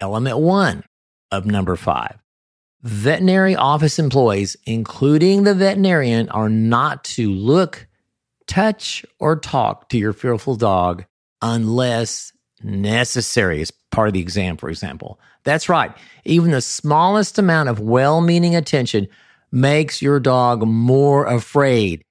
Element 0.00 0.38
one 0.38 0.84
of 1.32 1.46
number 1.46 1.74
five 1.74 2.16
veterinary 2.86 3.56
office 3.56 3.98
employees, 3.98 4.56
including 4.64 5.42
the 5.42 5.54
veterinarian, 5.54 6.28
are 6.30 6.48
not 6.48 7.04
to 7.04 7.30
look, 7.30 7.86
touch, 8.46 9.04
or 9.18 9.36
talk 9.36 9.88
to 9.90 9.98
your 9.98 10.12
fearful 10.12 10.56
dog 10.56 11.04
unless 11.42 12.32
necessary 12.62 13.60
as 13.60 13.70
part 13.90 14.08
of 14.08 14.14
the 14.14 14.20
exam, 14.20 14.56
for 14.56 14.68
example. 14.68 15.20
That's 15.44 15.68
right. 15.68 15.92
Even 16.24 16.50
the 16.50 16.60
smallest 16.60 17.38
amount 17.38 17.68
of 17.68 17.80
well 17.80 18.20
meaning 18.20 18.56
attention 18.56 19.08
makes 19.52 20.02
your 20.02 20.18
dog 20.18 20.66
more 20.66 21.26
afraid 21.26 22.02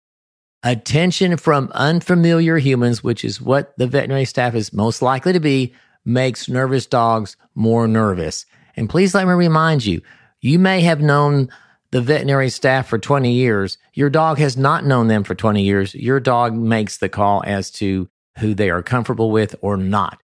Attention 0.66 1.38
from 1.38 1.72
unfamiliar 1.76 2.58
humans, 2.58 3.04
which 3.04 3.24
is 3.24 3.40
what 3.40 3.78
the 3.78 3.86
veterinary 3.86 4.26
staff 4.26 4.56
is 4.56 4.74
most 4.74 5.00
likely 5.00 5.32
to 5.32 5.40
be, 5.40 5.76
makes 6.06 6.50
nervous 6.50 6.88
dogs 6.88 7.38
more 7.54 7.88
nervous. 7.88 8.48
And 8.76 8.90
please 8.90 9.14
let 9.14 9.28
me 9.28 9.34
remind 9.34 9.86
you, 9.86 10.02
you 10.46 10.60
may 10.60 10.82
have 10.82 11.02
known 11.02 11.50
the 11.90 12.02
veterinary 12.02 12.50
staff 12.50 12.88
for 12.88 13.00
20 13.00 13.32
years. 13.32 13.80
Your 13.94 14.12
dog 14.12 14.38
has 14.38 14.56
not 14.56 14.86
known 14.86 15.08
them 15.08 15.24
for 15.24 15.34
20 15.34 15.64
years. 15.64 15.96
Your 15.96 16.20
dog 16.20 16.54
makes 16.54 16.98
the 16.98 17.10
call 17.10 17.42
as 17.48 17.72
to 17.72 18.08
who 18.38 18.54
they 18.54 18.70
are 18.70 18.84
comfortable 18.84 19.32
with 19.32 19.56
or 19.62 19.76
not. 19.76 20.22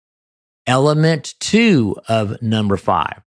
Element 0.66 1.34
two 1.38 1.96
of 2.08 2.42
number 2.42 2.76
five. 2.76 3.22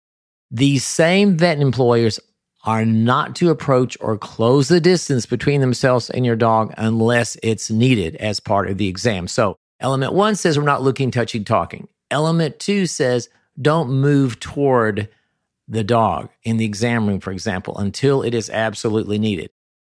These 0.50 0.86
same 0.86 1.38
vet 1.38 1.60
employers 1.60 2.22
are 2.64 2.86
not 2.86 3.36
to 3.36 3.50
approach 3.50 3.98
or 4.00 4.18
close 4.18 4.70
the 4.70 4.80
distance 4.80 5.26
between 5.26 5.60
themselves 5.60 6.10
and 6.10 6.26
your 6.26 6.38
dog 6.38 6.74
unless 6.78 7.36
it's 7.44 7.70
needed 7.70 8.16
as 8.16 8.40
part 8.40 8.70
of 8.70 8.78
the 8.78 8.88
exam. 8.88 9.28
So, 9.28 9.58
element 9.82 10.14
one 10.14 10.36
says 10.36 10.58
we're 10.58 10.64
not 10.64 10.84
looking, 10.84 11.12
touching, 11.12 11.44
talking. 11.44 11.90
Element 12.12 12.60
two 12.60 12.86
says 12.86 13.28
don't 13.62 13.90
move 13.90 14.40
toward 14.40 15.10
the 15.68 15.84
dog 15.84 16.30
in 16.44 16.58
the 16.58 16.66
exam 16.66 17.08
room, 17.08 17.20
for 17.20 17.32
example, 17.32 17.78
until 17.78 18.22
it 18.22 18.34
is 18.34 18.50
absolutely 18.50 19.20
needed. 19.20 19.50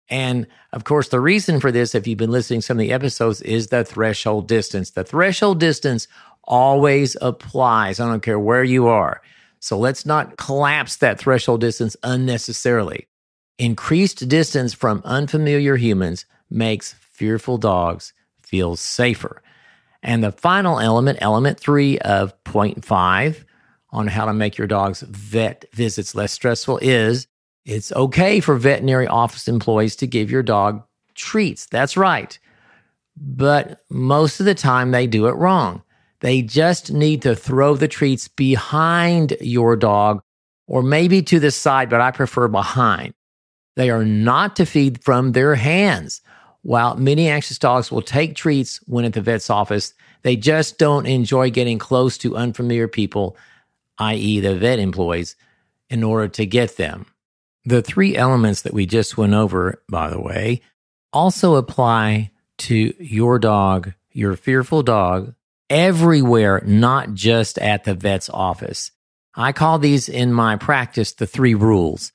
And 0.10 0.48
of 0.74 0.84
course, 0.84 1.08
the 1.08 1.22
reason 1.22 1.62
for 1.62 1.72
this, 1.72 1.96
if 1.96 2.06
you've 2.06 2.18
been 2.18 2.32
listening 2.32 2.60
to 2.60 2.66
some 2.66 2.78
of 2.78 2.82
the 2.82 2.92
episodes, 2.92 3.42
is 3.42 3.68
the 3.68 3.86
threshold 3.86 4.48
distance. 4.48 4.92
The 4.92 5.06
threshold 5.06 5.60
distance 5.60 6.08
always 6.44 7.16
applies. 7.22 8.00
I 8.00 8.08
don't 8.08 8.22
care 8.22 8.40
where 8.40 8.64
you 8.64 8.88
are. 8.88 9.22
So 9.60 9.78
let's 9.78 10.06
not 10.06 10.38
collapse 10.38 10.98
that 10.98 11.20
threshold 11.20 11.62
distance 11.62 11.96
unnecessarily. 12.04 13.08
Increased 13.58 14.28
distance 14.28 14.74
from 14.74 15.02
unfamiliar 15.06 15.78
humans 15.78 16.26
makes 16.50 16.94
fearful 16.94 17.58
dogs 17.58 18.12
feel 18.42 18.76
safer. 18.76 19.42
And 20.04 20.24
the 20.24 20.32
final 20.32 20.80
element, 20.80 21.20
element 21.22 21.60
three 21.60 22.00
of 22.00 22.44
point 22.44 22.84
five 22.84 23.46
on 23.92 24.08
how 24.08 24.26
to 24.26 24.34
make 24.34 24.58
your 24.58 24.68
dog's 24.68 25.02
vet 25.02 25.66
visits 25.74 26.16
less 26.16 26.32
stressful 26.32 26.80
is 26.82 27.28
it's 27.66 27.92
okay 27.92 28.40
for 28.40 28.56
veterinary 28.56 29.08
office 29.08 29.48
employees 29.48 29.96
to 29.98 30.08
give 30.08 30.32
your 30.32 30.44
dog 30.44 30.84
treats. 31.16 31.66
That's 31.68 31.98
right. 31.98 32.38
But 33.18 33.82
most 33.90 34.40
of 34.40 34.46
the 34.46 34.56
time 34.56 34.92
they 34.92 35.08
do 35.08 35.28
it 35.28 35.36
wrong. 35.36 35.84
They 36.22 36.42
just 36.42 36.92
need 36.92 37.22
to 37.24 37.36
throw 37.36 37.76
the 37.76 37.88
treats 37.88 38.28
behind 38.28 39.36
your 39.42 39.76
dog 39.76 40.22
or 40.68 40.82
maybe 40.82 41.22
to 41.24 41.40
the 41.40 41.52
side, 41.52 41.90
but 41.90 42.02
I 42.02 42.12
prefer 42.12 42.48
behind. 42.48 43.14
They 43.76 43.90
are 43.90 44.06
not 44.06 44.56
to 44.58 44.66
feed 44.66 45.04
from 45.04 45.32
their 45.32 45.56
hands. 45.56 46.22
While 46.62 46.96
many 46.96 47.28
anxious 47.28 47.58
dogs 47.58 47.92
will 47.92 48.02
take 48.02 48.36
treats 48.36 48.80
when 48.86 49.04
at 49.06 49.14
the 49.14 49.22
vet's 49.22 49.50
office, 49.50 49.94
they 50.22 50.36
just 50.36 50.78
don't 50.78 51.08
enjoy 51.08 51.50
getting 51.50 51.80
close 51.80 52.18
to 52.20 52.38
unfamiliar 52.38 52.88
people, 52.88 53.36
i.e., 54.02 54.40
the 54.40 54.56
vet 54.56 54.80
employees, 54.80 55.36
in 55.90 56.04
order 56.04 56.28
to 56.28 56.46
get 56.46 56.78
them. 56.78 57.06
The 57.66 57.82
three 57.82 58.16
elements 58.16 58.64
that 58.64 58.74
we 58.74 58.86
just 58.86 59.18
went 59.18 59.34
over, 59.34 59.82
by 59.88 60.10
the 60.10 60.20
way, 60.20 60.62
also 61.14 61.56
apply 61.56 62.32
to 62.60 62.94
your 63.00 63.38
dog, 63.38 63.94
your 64.12 64.36
fearful 64.36 64.82
dog, 64.82 65.36
everywhere, 65.70 66.62
not 66.66 67.14
just 67.14 67.58
at 67.60 67.84
the 67.84 67.94
vet's 67.94 68.30
office. 68.30 68.92
I 69.36 69.52
call 69.52 69.80
these 69.80 70.10
in 70.10 70.34
my 70.34 70.56
practice 70.56 71.14
the 71.14 71.28
three 71.28 71.54
rules. 71.54 72.12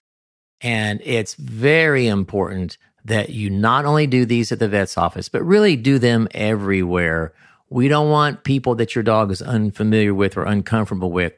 And 0.61 1.01
it's 1.05 1.35
very 1.35 2.09
important 2.09 2.79
that 3.05 3.31
you 3.31 3.51
not 3.51 3.85
only 3.85 4.07
do 4.07 4.27
these 4.27 4.51
at 4.51 4.59
the 4.59 4.69
vet's 4.69 4.99
office, 4.99 5.29
but 5.29 5.45
really 5.45 5.77
do 5.77 5.99
them 5.99 6.29
everywhere. 6.33 7.33
We 7.71 7.89
don't 7.89 8.11
want 8.11 8.45
people 8.45 8.75
that 8.77 8.95
your 8.95 9.05
dog 9.05 9.31
is 9.31 9.43
unfamiliar 9.43 10.13
with 10.13 10.37
or 10.37 10.45
uncomfortable 10.45 11.13
with 11.13 11.35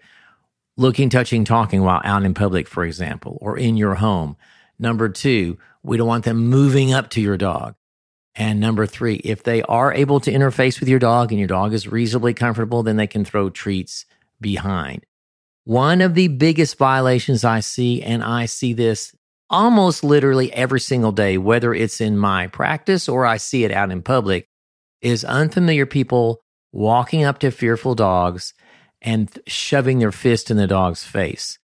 looking, 0.79 1.11
touching, 1.11 1.45
talking 1.45 1.83
while 1.83 2.01
out 2.05 2.25
in 2.25 2.33
public, 2.33 2.69
for 2.69 2.85
example, 2.85 3.37
or 3.43 3.59
in 3.59 3.77
your 3.77 3.97
home. 3.97 4.37
Number 4.79 5.09
two, 5.09 5.59
we 5.83 5.97
don't 5.97 6.07
want 6.07 6.25
them 6.25 6.47
moving 6.49 6.95
up 6.95 7.11
to 7.11 7.21
your 7.21 7.37
dog. 7.37 7.75
And 8.35 8.61
number 8.61 8.87
three, 8.87 9.17
if 9.17 9.43
they 9.43 9.63
are 9.63 9.93
able 9.93 10.21
to 10.21 10.33
interface 10.33 10.79
with 10.79 10.89
your 10.89 11.01
dog 11.01 11.33
and 11.33 11.39
your 11.41 11.49
dog 11.49 11.75
is 11.75 11.89
reasonably 11.89 12.33
comfortable, 12.33 12.85
then 12.85 12.97
they 12.97 13.09
can 13.09 13.25
throw 13.25 13.51
treats 13.51 14.07
behind. 14.41 15.05
One 15.65 16.01
of 16.01 16.15
the 16.15 16.29
biggest 16.29 16.79
violations 16.79 17.45
I 17.45 17.61
see, 17.61 18.01
and 18.01 18.23
I 18.23 18.47
see 18.47 18.73
this 18.73 19.13
almost 19.51 20.05
literally 20.05 20.53
every 20.53 20.79
single 20.79 21.11
day, 21.11 21.37
whether 21.37 21.75
it's 21.75 22.01
in 22.01 22.17
my 22.17 22.47
practice 22.47 23.09
or 23.09 23.27
I 23.27 23.39
see 23.39 23.65
it 23.65 23.73
out 23.73 23.91
in 23.91 24.03
public, 24.03 24.47
is 25.03 25.25
unfamiliar 25.25 25.87
people 25.87 26.41
walking 26.71 27.25
up 27.25 27.41
to 27.41 27.51
fearful 27.51 27.97
dogs 27.97 28.55
and 29.03 29.39
shoving 29.47 29.99
their 29.99 30.13
fist 30.13 30.51
in 30.51 30.57
the 30.57 30.67
dog's 30.67 31.05
face. 31.05 31.59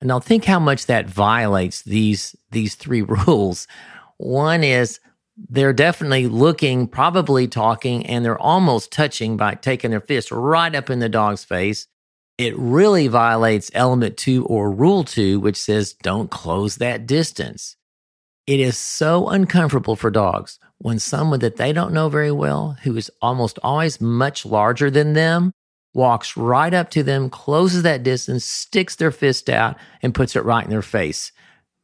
And 0.00 0.08
now 0.08 0.20
think 0.20 0.44
how 0.44 0.58
much 0.58 0.86
that 0.86 1.08
violates 1.08 1.82
these, 1.82 2.34
these 2.50 2.74
three 2.74 3.02
rules. 3.26 3.66
One 4.16 4.64
is 4.64 5.00
they're 5.48 5.72
definitely 5.72 6.26
looking, 6.26 6.86
probably 6.86 7.48
talking, 7.48 8.06
and 8.06 8.24
they're 8.24 8.38
almost 8.38 8.92
touching 8.92 9.36
by 9.36 9.54
taking 9.54 9.90
their 9.90 10.00
fist 10.00 10.30
right 10.30 10.74
up 10.74 10.90
in 10.90 10.98
the 10.98 11.08
dog's 11.08 11.44
face. 11.44 11.86
It 12.36 12.56
really 12.58 13.08
violates 13.08 13.70
element 13.74 14.16
two 14.16 14.44
or 14.46 14.70
rule 14.70 15.04
two, 15.04 15.40
which 15.40 15.56
says 15.56 15.94
don't 16.02 16.30
close 16.30 16.76
that 16.76 17.06
distance. 17.06 17.76
It 18.46 18.60
is 18.60 18.76
so 18.76 19.28
uncomfortable 19.28 19.96
for 19.96 20.10
dogs 20.10 20.58
when 20.78 20.98
someone 20.98 21.40
that 21.40 21.56
they 21.56 21.72
don't 21.72 21.92
know 21.92 22.08
very 22.08 22.32
well, 22.32 22.76
who 22.82 22.96
is 22.96 23.10
almost 23.20 23.58
always 23.62 24.00
much 24.00 24.46
larger 24.46 24.90
than 24.90 25.12
them, 25.12 25.52
walks 25.94 26.36
right 26.36 26.72
up 26.72 26.90
to 26.90 27.02
them, 27.02 27.30
closes 27.30 27.82
that 27.82 28.02
distance, 28.02 28.44
sticks 28.44 28.96
their 28.96 29.10
fist 29.10 29.50
out, 29.50 29.76
and 30.02 30.14
puts 30.14 30.36
it 30.36 30.44
right 30.44 30.64
in 30.64 30.70
their 30.70 30.82
face. 30.82 31.32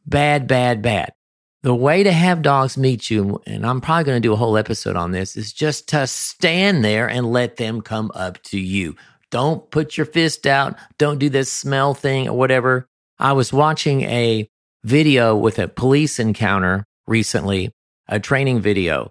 Bad, 0.07 0.47
bad, 0.47 0.83
bad. 0.83 1.13
The 1.63 1.75
way 1.75 2.05
to 2.05 2.13
have 2.13 2.43
dogs 2.43 2.77
meet 2.79 3.11
you, 3.11 3.43
and 3.47 3.67
I'm 3.67 3.81
probably 3.81 4.05
going 4.05 4.23
to 4.23 4.29
do 4.29 4.33
a 4.33 4.37
whole 4.37 4.57
episode 4.57 4.95
on 4.95 5.11
this, 5.11 5.37
is 5.37 5.53
just 5.53 5.89
to 5.89 6.07
stand 6.07 6.85
there 6.85 7.09
and 7.09 7.33
let 7.33 7.57
them 7.57 7.81
come 7.81 8.13
up 8.15 8.41
to 8.45 8.59
you. 8.59 8.95
Don't 9.31 9.69
put 9.71 9.97
your 9.97 10.07
fist 10.07 10.47
out. 10.47 10.77
Don't 10.99 11.19
do 11.19 11.29
this 11.29 11.53
smell 11.53 11.95
thing 11.95 12.29
or 12.29 12.39
whatever. 12.39 12.87
I 13.19 13.33
was 13.33 13.53
watching 13.53 14.03
a 14.03 14.49
video 14.85 15.37
with 15.37 15.59
a 15.59 15.67
police 15.67 16.21
encounter 16.21 16.85
recently, 17.09 17.73
a 18.07 18.21
training 18.21 18.61
video. 18.61 19.11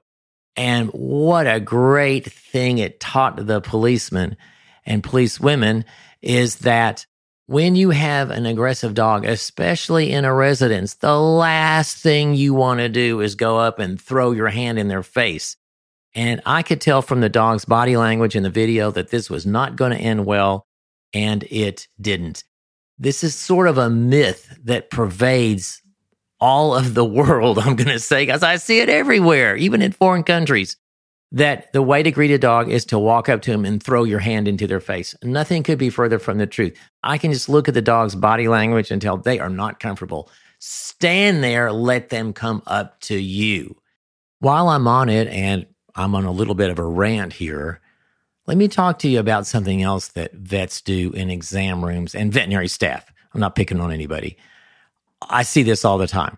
And 0.55 0.89
what 0.91 1.47
a 1.47 1.59
great 1.59 2.31
thing 2.31 2.77
it 2.77 3.01
taught 3.01 3.45
the 3.45 3.59
policemen 3.59 4.37
and 4.85 5.03
police 5.03 5.39
women 5.39 5.85
is 6.21 6.57
that 6.57 7.05
when 7.47 7.75
you 7.75 7.91
have 7.91 8.31
an 8.31 8.45
aggressive 8.45 8.93
dog, 8.93 9.25
especially 9.25 10.11
in 10.11 10.25
a 10.25 10.33
residence, 10.33 10.95
the 10.95 11.19
last 11.19 11.97
thing 11.97 12.33
you 12.33 12.53
want 12.53 12.79
to 12.79 12.89
do 12.89 13.21
is 13.21 13.35
go 13.35 13.59
up 13.59 13.77
and 13.77 14.01
throw 14.01 14.31
your 14.31 14.49
hand 14.49 14.79
in 14.79 14.87
their 14.87 15.03
face. 15.03 15.55
And 16.15 16.41
I 16.45 16.63
could 16.63 16.81
tell 16.81 17.01
from 17.01 17.21
the 17.21 17.29
dog's 17.29 17.65
body 17.65 17.97
language 17.97 18.35
in 18.35 18.43
the 18.43 18.49
video 18.49 18.89
that 18.91 19.09
this 19.09 19.29
was 19.29 19.45
not 19.45 19.75
going 19.75 19.91
to 19.91 19.97
end 19.97 20.25
well, 20.25 20.65
and 21.13 21.43
it 21.43 21.87
didn't. 22.01 22.43
This 22.97 23.23
is 23.23 23.35
sort 23.35 23.67
of 23.67 23.77
a 23.77 23.89
myth 23.89 24.57
that 24.63 24.89
pervades 24.89 25.81
all 26.39 26.73
of 26.73 26.93
the 26.93 27.05
world, 27.05 27.59
I'm 27.59 27.75
going 27.75 27.89
to 27.89 27.99
say, 27.99 28.25
because 28.25 28.43
I 28.43 28.55
see 28.55 28.79
it 28.79 28.89
everywhere, 28.89 29.55
even 29.55 29.81
in 29.81 29.91
foreign 29.91 30.23
countries 30.23 30.77
that 31.35 31.71
the 31.73 31.81
way 31.81 32.01
to 32.01 32.11
greet 32.11 32.31
a 32.31 32.37
dog 32.37 32.69
is 32.69 32.85
to 32.85 32.97
walk 32.97 33.27
up 33.27 33.41
to 33.41 33.51
them 33.51 33.65
and 33.65 33.83
throw 33.83 34.05
your 34.05 34.19
hand 34.19 34.47
into 34.47 34.65
their 34.65 34.79
face. 34.79 35.13
Nothing 35.21 35.63
could 35.63 35.77
be 35.77 35.89
further 35.89 36.17
from 36.17 36.37
the 36.37 36.47
truth. 36.47 36.77
I 37.03 37.17
can 37.17 37.33
just 37.33 37.49
look 37.49 37.67
at 37.67 37.73
the 37.73 37.81
dog's 37.81 38.15
body 38.15 38.47
language 38.47 38.89
and 38.89 39.01
tell 39.01 39.17
they 39.17 39.37
are 39.39 39.49
not 39.49 39.81
comfortable. 39.81 40.31
Stand 40.59 41.43
there, 41.43 41.73
let 41.73 42.07
them 42.07 42.31
come 42.31 42.63
up 42.67 43.01
to 43.01 43.17
you. 43.17 43.75
While 44.39 44.69
I'm 44.69 44.87
on 44.87 45.09
it, 45.09 45.27
and 45.27 45.65
I'm 45.93 46.15
on 46.15 46.23
a 46.23 46.31
little 46.31 46.55
bit 46.55 46.69
of 46.69 46.79
a 46.79 46.85
rant 46.85 47.33
here, 47.33 47.81
let 48.47 48.55
me 48.55 48.69
talk 48.69 48.99
to 48.99 49.09
you 49.09 49.19
about 49.19 49.45
something 49.45 49.81
else 49.81 50.07
that 50.09 50.33
vets 50.33 50.79
do 50.79 51.11
in 51.11 51.29
exam 51.29 51.83
rooms 51.83 52.15
and 52.15 52.31
veterinary 52.31 52.69
staff. 52.69 53.11
I'm 53.33 53.41
not 53.41 53.55
picking 53.55 53.81
on 53.81 53.91
anybody. 53.91 54.37
I 55.29 55.43
see 55.43 55.63
this 55.63 55.83
all 55.83 55.97
the 55.97 56.07
time. 56.07 56.37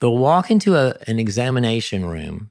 They'll 0.00 0.16
walk 0.16 0.50
into 0.50 0.74
a, 0.74 0.96
an 1.06 1.18
examination 1.18 2.06
room 2.06 2.48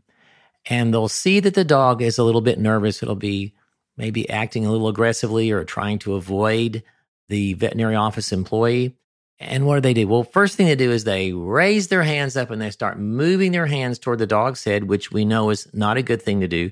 and 0.70 0.94
they'll 0.94 1.08
see 1.08 1.40
that 1.40 1.54
the 1.54 1.64
dog 1.64 2.02
is 2.02 2.18
a 2.18 2.24
little 2.24 2.42
bit 2.42 2.60
nervous. 2.60 3.02
It'll 3.02 3.16
be 3.16 3.54
maybe 3.96 4.30
acting 4.30 4.66
a 4.66 4.72
little 4.72 4.88
aggressively 4.88 5.52
or 5.52 5.64
trying 5.64 6.00
to 6.00 6.16
avoid 6.16 6.84
the 7.30 7.54
veterinary 7.54 7.96
office 7.96 8.32
employee. 8.32 8.96
And 9.40 9.66
what 9.66 9.76
do 9.76 9.82
they 9.82 9.94
do? 9.94 10.08
Well, 10.08 10.24
first 10.24 10.56
thing 10.56 10.68
they 10.68 10.76
do 10.76 10.92
is 10.92 11.04
they 11.04 11.32
raise 11.32 11.88
their 11.90 12.04
hands 12.04 12.36
up 12.36 12.50
and 12.50 12.62
they 12.62 12.72
start 12.72 13.00
moving 13.00 13.52
their 13.52 13.68
hands 13.68 14.00
toward 14.00 14.20
the 14.20 14.28
dog's 14.28 14.64
head, 14.64 14.86
which 14.86 15.12
we 15.12 15.26
know 15.26 15.50
is 15.52 15.68
not 15.74 15.98
a 15.98 16.02
good 16.02 16.22
thing 16.22 16.40
to 16.42 16.48
do. 16.48 16.72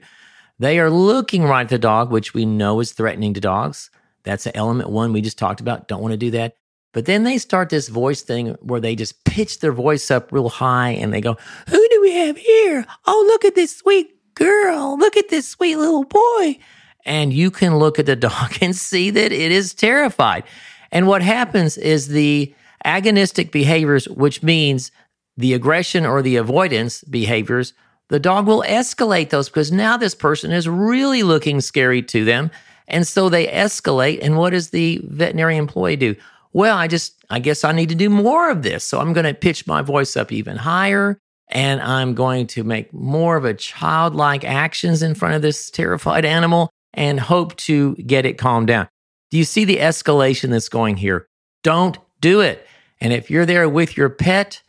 They 0.57 0.79
are 0.79 0.89
looking 0.89 1.43
right 1.43 1.61
at 1.61 1.69
the 1.69 1.77
dog, 1.77 2.11
which 2.11 2.33
we 2.33 2.45
know 2.45 2.79
is 2.79 2.93
threatening 2.93 3.33
to 3.35 3.41
dogs. 3.41 3.91
That's 4.23 4.47
element 4.55 4.89
one 4.89 5.13
we 5.13 5.21
just 5.21 5.37
talked 5.37 5.61
about. 5.61 5.87
Don't 5.87 6.01
want 6.01 6.13
to 6.13 6.17
do 6.17 6.31
that. 6.31 6.55
But 6.93 7.05
then 7.05 7.23
they 7.23 7.37
start 7.37 7.69
this 7.69 7.89
voice 7.89 8.21
thing 8.21 8.55
where 8.61 8.79
they 8.79 8.95
just 8.95 9.23
pitch 9.25 9.59
their 9.59 9.73
voice 9.73 10.09
up 10.09 10.31
real 10.31 10.49
high 10.49 10.91
and 10.91 11.13
they 11.13 11.21
go, 11.21 11.37
Who 11.67 11.87
we 12.05 12.13
have 12.13 12.37
here? 12.37 12.85
Oh, 13.05 13.25
look 13.27 13.43
at 13.43 13.55
this 13.55 13.75
sweet 13.75 14.15
girl. 14.35 14.95
Look 14.97 15.17
at 15.17 15.29
this 15.29 15.47
sweet 15.47 15.75
little 15.75 16.03
boy. 16.03 16.59
And 17.03 17.33
you 17.33 17.49
can 17.49 17.77
look 17.77 17.97
at 17.97 18.05
the 18.05 18.15
dog 18.29 18.59
and 18.61 18.75
see 18.75 19.09
that 19.09 19.31
it 19.31 19.51
is 19.51 19.73
terrified. 19.73 20.43
And 20.91 21.07
what 21.07 21.23
happens 21.23 21.77
is 21.77 22.09
the 22.09 22.53
agonistic 22.85 23.51
behaviors, 23.51 24.07
which 24.07 24.43
means 24.43 24.91
the 25.35 25.53
aggression 25.53 26.05
or 26.05 26.21
the 26.21 26.35
avoidance 26.35 27.03
behaviors, 27.03 27.73
the 28.09 28.19
dog 28.19 28.45
will 28.45 28.63
escalate 28.67 29.31
those 29.31 29.49
because 29.49 29.71
now 29.71 29.97
this 29.97 30.13
person 30.13 30.51
is 30.51 30.69
really 30.69 31.23
looking 31.23 31.59
scary 31.59 32.03
to 32.03 32.23
them. 32.23 32.51
And 32.87 33.07
so 33.07 33.29
they 33.29 33.47
escalate. 33.47 34.19
And 34.21 34.37
what 34.37 34.51
does 34.51 34.69
the 34.69 35.01
veterinary 35.03 35.57
employee 35.57 35.95
do? 35.95 36.15
well, 36.55 36.77
I 36.77 36.87
just, 36.87 37.21
I 37.29 37.39
guess 37.39 37.65
I 37.65 37.73
need 37.73 37.89
to 37.89 37.95
do 37.95 38.09
more 38.09 38.49
of 38.49 38.63
this. 38.63 38.85
So 38.85 39.01
I'm 39.01 39.11
going 39.11 39.25
to 39.25 39.33
pitch 39.33 39.67
my 39.67 39.81
voice 39.81 40.15
up 40.15 40.31
even 40.31 40.55
higher 40.55 41.19
and 41.49 41.81
I'm 41.81 42.15
going 42.15 42.47
to 42.47 42.63
make 42.63 42.93
more 42.93 43.37
of 43.37 43.45
a 43.45 43.53
childlike 43.53 44.43
actions 44.43 45.01
in 45.03 45.15
front 45.15 45.35
of 45.35 45.41
this 45.41 45.69
terrified 45.69 46.25
animal 46.25 46.69
and 46.93 47.19
hope 47.19 47.55
to 47.57 47.95
get 47.95 48.25
it 48.25 48.37
calmed 48.37 48.67
down. 48.67 48.87
Do 49.31 49.37
you 49.37 49.43
see 49.43 49.65
the 49.65 49.77
escalation 49.77 50.49
that's 50.49 50.69
going 50.69 50.97
here? 50.97 51.27
Don't 51.63 51.97
do 52.21 52.39
it. 52.39 52.65
And 53.01 53.11
if 53.13 53.29
you're 53.29 53.45
there 53.45 53.67
with 53.67 53.97
your 53.97 54.09
pet 54.09 54.61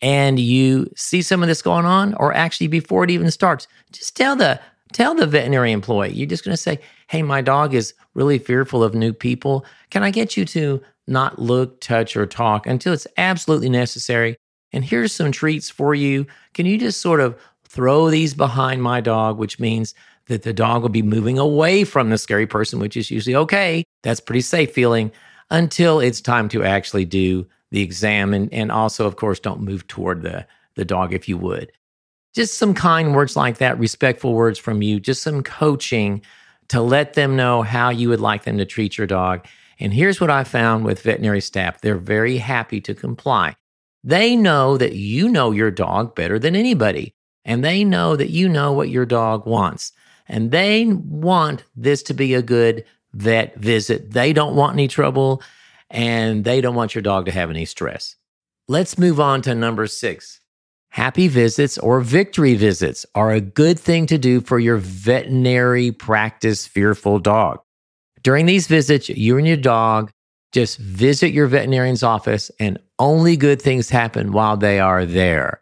and 0.00 0.38
you 0.38 0.90
see 0.96 1.22
some 1.22 1.42
of 1.42 1.48
this 1.48 1.62
going 1.62 1.86
on, 1.86 2.14
or 2.14 2.32
actually 2.32 2.68
before 2.68 3.04
it 3.04 3.10
even 3.10 3.30
starts, 3.30 3.66
just 3.92 4.16
tell 4.16 4.36
the 4.36 4.60
tell 4.92 5.14
the 5.14 5.26
veterinary 5.26 5.72
employee. 5.72 6.12
You're 6.12 6.28
just 6.28 6.44
going 6.44 6.52
to 6.52 6.62
say, 6.62 6.78
"Hey, 7.08 7.22
my 7.22 7.40
dog 7.40 7.74
is 7.74 7.94
really 8.14 8.38
fearful 8.38 8.82
of 8.82 8.94
new 8.94 9.12
people. 9.12 9.64
Can 9.90 10.02
I 10.02 10.10
get 10.10 10.36
you 10.36 10.44
to 10.46 10.82
not 11.06 11.38
look, 11.38 11.80
touch, 11.80 12.16
or 12.16 12.26
talk 12.26 12.66
until 12.66 12.92
it's 12.92 13.06
absolutely 13.16 13.70
necessary? 13.70 14.36
And 14.72 14.84
here's 14.84 15.12
some 15.12 15.32
treats 15.32 15.68
for 15.70 15.94
you. 15.94 16.26
Can 16.54 16.66
you 16.66 16.78
just 16.78 17.00
sort 17.00 17.20
of 17.20 17.38
throw 17.64 18.10
these 18.10 18.34
behind 18.34 18.82
my 18.82 19.00
dog, 19.00 19.38
which 19.38 19.58
means 19.58 19.94
that 20.26 20.42
the 20.42 20.52
dog 20.52 20.82
will 20.82 20.88
be 20.88 21.02
moving 21.02 21.38
away 21.38 21.84
from 21.84 22.10
the 22.10 22.18
scary 22.18 22.46
person, 22.46 22.78
which 22.78 22.96
is 22.96 23.10
usually 23.10 23.34
okay. 23.34 23.84
That's 24.02 24.20
pretty 24.20 24.42
safe 24.42 24.72
feeling 24.72 25.10
until 25.50 26.00
it's 26.00 26.20
time 26.20 26.48
to 26.50 26.64
actually 26.64 27.04
do 27.04 27.46
the 27.70 27.80
exam. 27.80 28.32
And, 28.34 28.52
and 28.52 28.70
also, 28.70 29.06
of 29.06 29.16
course, 29.16 29.40
don't 29.40 29.62
move 29.62 29.86
toward 29.86 30.22
the, 30.22 30.46
the 30.74 30.84
dog 30.84 31.12
if 31.12 31.28
you 31.28 31.36
would. 31.38 31.72
Just 32.34 32.56
some 32.56 32.72
kind 32.72 33.14
words 33.14 33.36
like 33.36 33.58
that, 33.58 33.78
respectful 33.78 34.32
words 34.32 34.58
from 34.58 34.80
you, 34.80 35.00
just 35.00 35.22
some 35.22 35.42
coaching 35.42 36.22
to 36.68 36.80
let 36.80 37.14
them 37.14 37.36
know 37.36 37.62
how 37.62 37.90
you 37.90 38.08
would 38.08 38.20
like 38.20 38.44
them 38.44 38.56
to 38.58 38.64
treat 38.64 38.96
your 38.96 39.06
dog. 39.06 39.46
And 39.80 39.92
here's 39.92 40.20
what 40.20 40.30
I 40.30 40.44
found 40.44 40.84
with 40.84 41.02
veterinary 41.02 41.40
staff 41.40 41.80
they're 41.80 41.96
very 41.96 42.38
happy 42.38 42.80
to 42.82 42.94
comply. 42.94 43.56
They 44.04 44.36
know 44.36 44.76
that 44.76 44.94
you 44.94 45.28
know 45.28 45.52
your 45.52 45.70
dog 45.70 46.14
better 46.14 46.38
than 46.38 46.56
anybody, 46.56 47.14
and 47.44 47.64
they 47.64 47.84
know 47.84 48.16
that 48.16 48.30
you 48.30 48.48
know 48.48 48.72
what 48.72 48.88
your 48.88 49.06
dog 49.06 49.46
wants. 49.46 49.92
And 50.28 50.50
they 50.50 50.86
want 50.86 51.64
this 51.76 52.02
to 52.04 52.14
be 52.14 52.34
a 52.34 52.42
good 52.42 52.84
vet 53.12 53.56
visit. 53.56 54.12
They 54.12 54.32
don't 54.32 54.56
want 54.56 54.74
any 54.74 54.88
trouble 54.88 55.42
and 55.90 56.44
they 56.44 56.60
don't 56.60 56.74
want 56.74 56.94
your 56.94 57.02
dog 57.02 57.26
to 57.26 57.32
have 57.32 57.50
any 57.50 57.66
stress. 57.66 58.16
Let's 58.68 58.98
move 58.98 59.20
on 59.20 59.42
to 59.42 59.54
number 59.54 59.86
six. 59.86 60.40
Happy 60.90 61.28
visits 61.28 61.78
or 61.78 62.00
victory 62.00 62.54
visits 62.54 63.04
are 63.14 63.32
a 63.32 63.40
good 63.40 63.78
thing 63.78 64.06
to 64.06 64.18
do 64.18 64.40
for 64.40 64.58
your 64.58 64.76
veterinary 64.76 65.90
practice 65.90 66.66
fearful 66.66 67.18
dog. 67.18 67.60
During 68.22 68.46
these 68.46 68.66
visits, 68.66 69.08
you 69.08 69.36
and 69.36 69.46
your 69.46 69.56
dog 69.56 70.10
just 70.52 70.78
visit 70.78 71.32
your 71.32 71.46
veterinarian's 71.46 72.02
office 72.02 72.50
and 72.60 72.78
only 73.02 73.36
good 73.36 73.60
things 73.60 73.90
happen 73.90 74.30
while 74.30 74.56
they 74.56 74.78
are 74.78 75.04
there. 75.04 75.60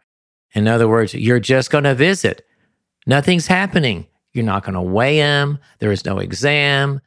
In 0.53 0.67
other 0.67 0.87
words, 0.87 1.15
you're 1.15 1.39
just 1.39 1.71
going 1.71 1.85
to 1.85 1.95
visit. 1.95 2.45
Nothing's 3.07 3.47
happening. 3.47 4.05
You're 4.31 4.45
not 4.45 4.63
going 4.63 4.75
to 4.75 4.81
weigh 4.81 5.17
them. 5.17 5.57
There 5.79 5.91
is 5.91 6.05
no 6.05 6.19
exam. 6.19 7.01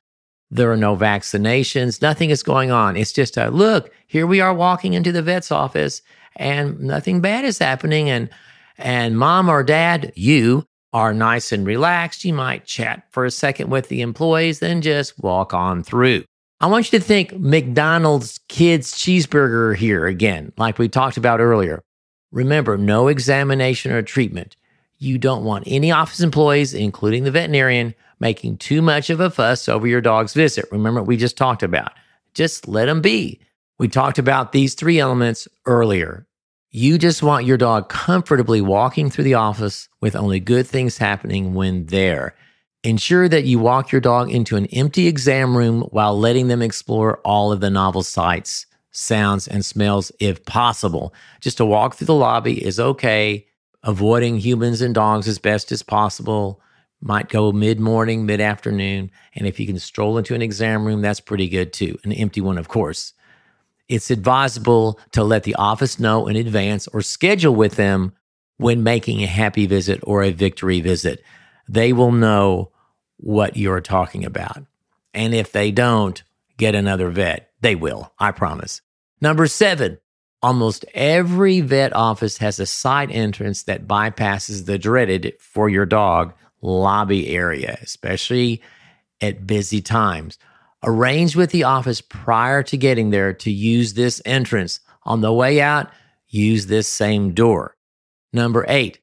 There 0.50 0.72
are 0.72 0.76
no 0.76 0.96
vaccinations. 0.96 2.02
Nothing 2.02 2.30
is 2.30 2.42
going 2.42 2.72
on. 2.72 2.96
It's 2.96 3.12
just 3.12 3.36
a 3.36 3.48
look, 3.48 3.92
here 4.08 4.26
we 4.26 4.40
are 4.40 4.52
walking 4.52 4.94
into 4.94 5.12
the 5.12 5.22
vet's 5.22 5.52
office 5.52 6.02
and 6.36 6.80
nothing 6.80 7.20
bad 7.20 7.44
is 7.44 7.58
happening. 7.58 8.10
And, 8.10 8.28
and 8.76 9.16
mom 9.16 9.48
or 9.48 9.62
dad, 9.62 10.12
you 10.16 10.66
are 10.92 11.14
nice 11.14 11.52
and 11.52 11.64
relaxed. 11.64 12.24
You 12.24 12.34
might 12.34 12.66
chat 12.66 13.04
for 13.10 13.24
a 13.24 13.30
second 13.30 13.70
with 13.70 13.88
the 13.88 14.00
employees, 14.00 14.58
then 14.58 14.82
just 14.82 15.22
walk 15.22 15.54
on 15.54 15.84
through. 15.84 16.24
I 16.64 16.66
want 16.66 16.90
you 16.90 16.98
to 16.98 17.04
think 17.04 17.38
McDonald's 17.38 18.40
kids 18.48 18.94
cheeseburger 18.94 19.76
here 19.76 20.06
again, 20.06 20.50
like 20.56 20.78
we 20.78 20.88
talked 20.88 21.18
about 21.18 21.40
earlier. 21.40 21.82
Remember, 22.32 22.78
no 22.78 23.08
examination 23.08 23.92
or 23.92 24.00
treatment. 24.00 24.56
You 24.96 25.18
don't 25.18 25.44
want 25.44 25.64
any 25.66 25.92
office 25.92 26.20
employees, 26.20 26.72
including 26.72 27.24
the 27.24 27.30
veterinarian, 27.30 27.94
making 28.18 28.56
too 28.56 28.80
much 28.80 29.10
of 29.10 29.20
a 29.20 29.28
fuss 29.28 29.68
over 29.68 29.86
your 29.86 30.00
dog's 30.00 30.32
visit. 30.32 30.64
Remember 30.72 31.02
what 31.02 31.06
we 31.06 31.18
just 31.18 31.36
talked 31.36 31.62
about. 31.62 31.92
Just 32.32 32.66
let 32.66 32.86
them 32.86 33.02
be. 33.02 33.40
We 33.78 33.86
talked 33.86 34.18
about 34.18 34.52
these 34.52 34.72
three 34.72 34.98
elements 34.98 35.46
earlier. 35.66 36.26
You 36.70 36.96
just 36.96 37.22
want 37.22 37.44
your 37.44 37.58
dog 37.58 37.90
comfortably 37.90 38.62
walking 38.62 39.10
through 39.10 39.24
the 39.24 39.34
office 39.34 39.90
with 40.00 40.16
only 40.16 40.40
good 40.40 40.66
things 40.66 40.96
happening 40.96 41.52
when 41.52 41.84
there. 41.84 42.34
Ensure 42.84 43.28
that 43.28 43.44
you 43.44 43.58
walk 43.58 43.90
your 43.90 44.00
dog 44.00 44.30
into 44.30 44.56
an 44.56 44.66
empty 44.66 45.08
exam 45.08 45.56
room 45.56 45.80
while 45.90 46.16
letting 46.16 46.48
them 46.48 46.62
explore 46.62 47.18
all 47.24 47.50
of 47.50 47.60
the 47.60 47.70
novel 47.70 48.02
sights, 48.02 48.66
sounds, 48.92 49.48
and 49.48 49.64
smells 49.64 50.12
if 50.20 50.44
possible. 50.44 51.12
Just 51.40 51.56
to 51.56 51.64
walk 51.64 51.94
through 51.94 52.06
the 52.06 52.14
lobby 52.14 52.64
is 52.64 52.78
okay 52.78 53.46
avoiding 53.84 54.38
humans 54.38 54.80
and 54.80 54.94
dogs 54.94 55.28
as 55.28 55.38
best 55.38 55.70
as 55.70 55.82
possible. 55.82 56.60
Might 57.00 57.28
go 57.28 57.52
mid 57.52 57.78
morning, 57.78 58.26
mid 58.26 58.40
afternoon. 58.40 59.10
And 59.34 59.46
if 59.46 59.60
you 59.60 59.66
can 59.66 59.78
stroll 59.78 60.18
into 60.18 60.34
an 60.34 60.42
exam 60.42 60.84
room, 60.84 61.02
that's 61.02 61.20
pretty 61.20 61.48
good 61.48 61.72
too. 61.72 61.98
An 62.04 62.12
empty 62.12 62.40
one, 62.40 62.58
of 62.58 62.68
course. 62.68 63.12
It's 63.88 64.10
advisable 64.10 64.98
to 65.12 65.22
let 65.22 65.42
the 65.42 65.54
office 65.56 65.98
know 65.98 66.26
in 66.26 66.36
advance 66.36 66.88
or 66.88 67.02
schedule 67.02 67.54
with 67.54 67.76
them 67.76 68.12
when 68.56 68.82
making 68.82 69.22
a 69.22 69.26
happy 69.26 69.66
visit 69.66 70.00
or 70.02 70.22
a 70.22 70.30
victory 70.30 70.80
visit. 70.80 71.22
They 71.68 71.92
will 71.92 72.12
know 72.12 72.70
what 73.16 73.56
you're 73.56 73.80
talking 73.80 74.24
about. 74.24 74.64
And 75.12 75.34
if 75.34 75.52
they 75.52 75.70
don't, 75.70 76.22
get 76.56 76.74
another 76.74 77.10
vet. 77.10 77.50
They 77.60 77.74
will, 77.74 78.12
I 78.18 78.32
promise. 78.32 78.80
Number 79.20 79.46
seven, 79.46 79.98
Almost 80.44 80.84
every 80.92 81.62
vet 81.62 81.94
office 81.94 82.36
has 82.36 82.60
a 82.60 82.66
side 82.66 83.10
entrance 83.10 83.62
that 83.62 83.88
bypasses 83.88 84.66
the 84.66 84.76
dreaded 84.76 85.32
for 85.40 85.70
your 85.70 85.86
dog 85.86 86.34
lobby 86.60 87.30
area, 87.34 87.78
especially 87.80 88.60
at 89.22 89.46
busy 89.46 89.80
times. 89.80 90.38
Arrange 90.82 91.34
with 91.34 91.50
the 91.50 91.64
office 91.64 92.02
prior 92.02 92.62
to 92.64 92.76
getting 92.76 93.08
there 93.08 93.32
to 93.32 93.50
use 93.50 93.94
this 93.94 94.20
entrance. 94.26 94.80
On 95.04 95.22
the 95.22 95.32
way 95.32 95.62
out, 95.62 95.90
use 96.28 96.66
this 96.66 96.88
same 96.88 97.32
door. 97.32 97.74
Number 98.30 98.66
eight, 98.68 98.98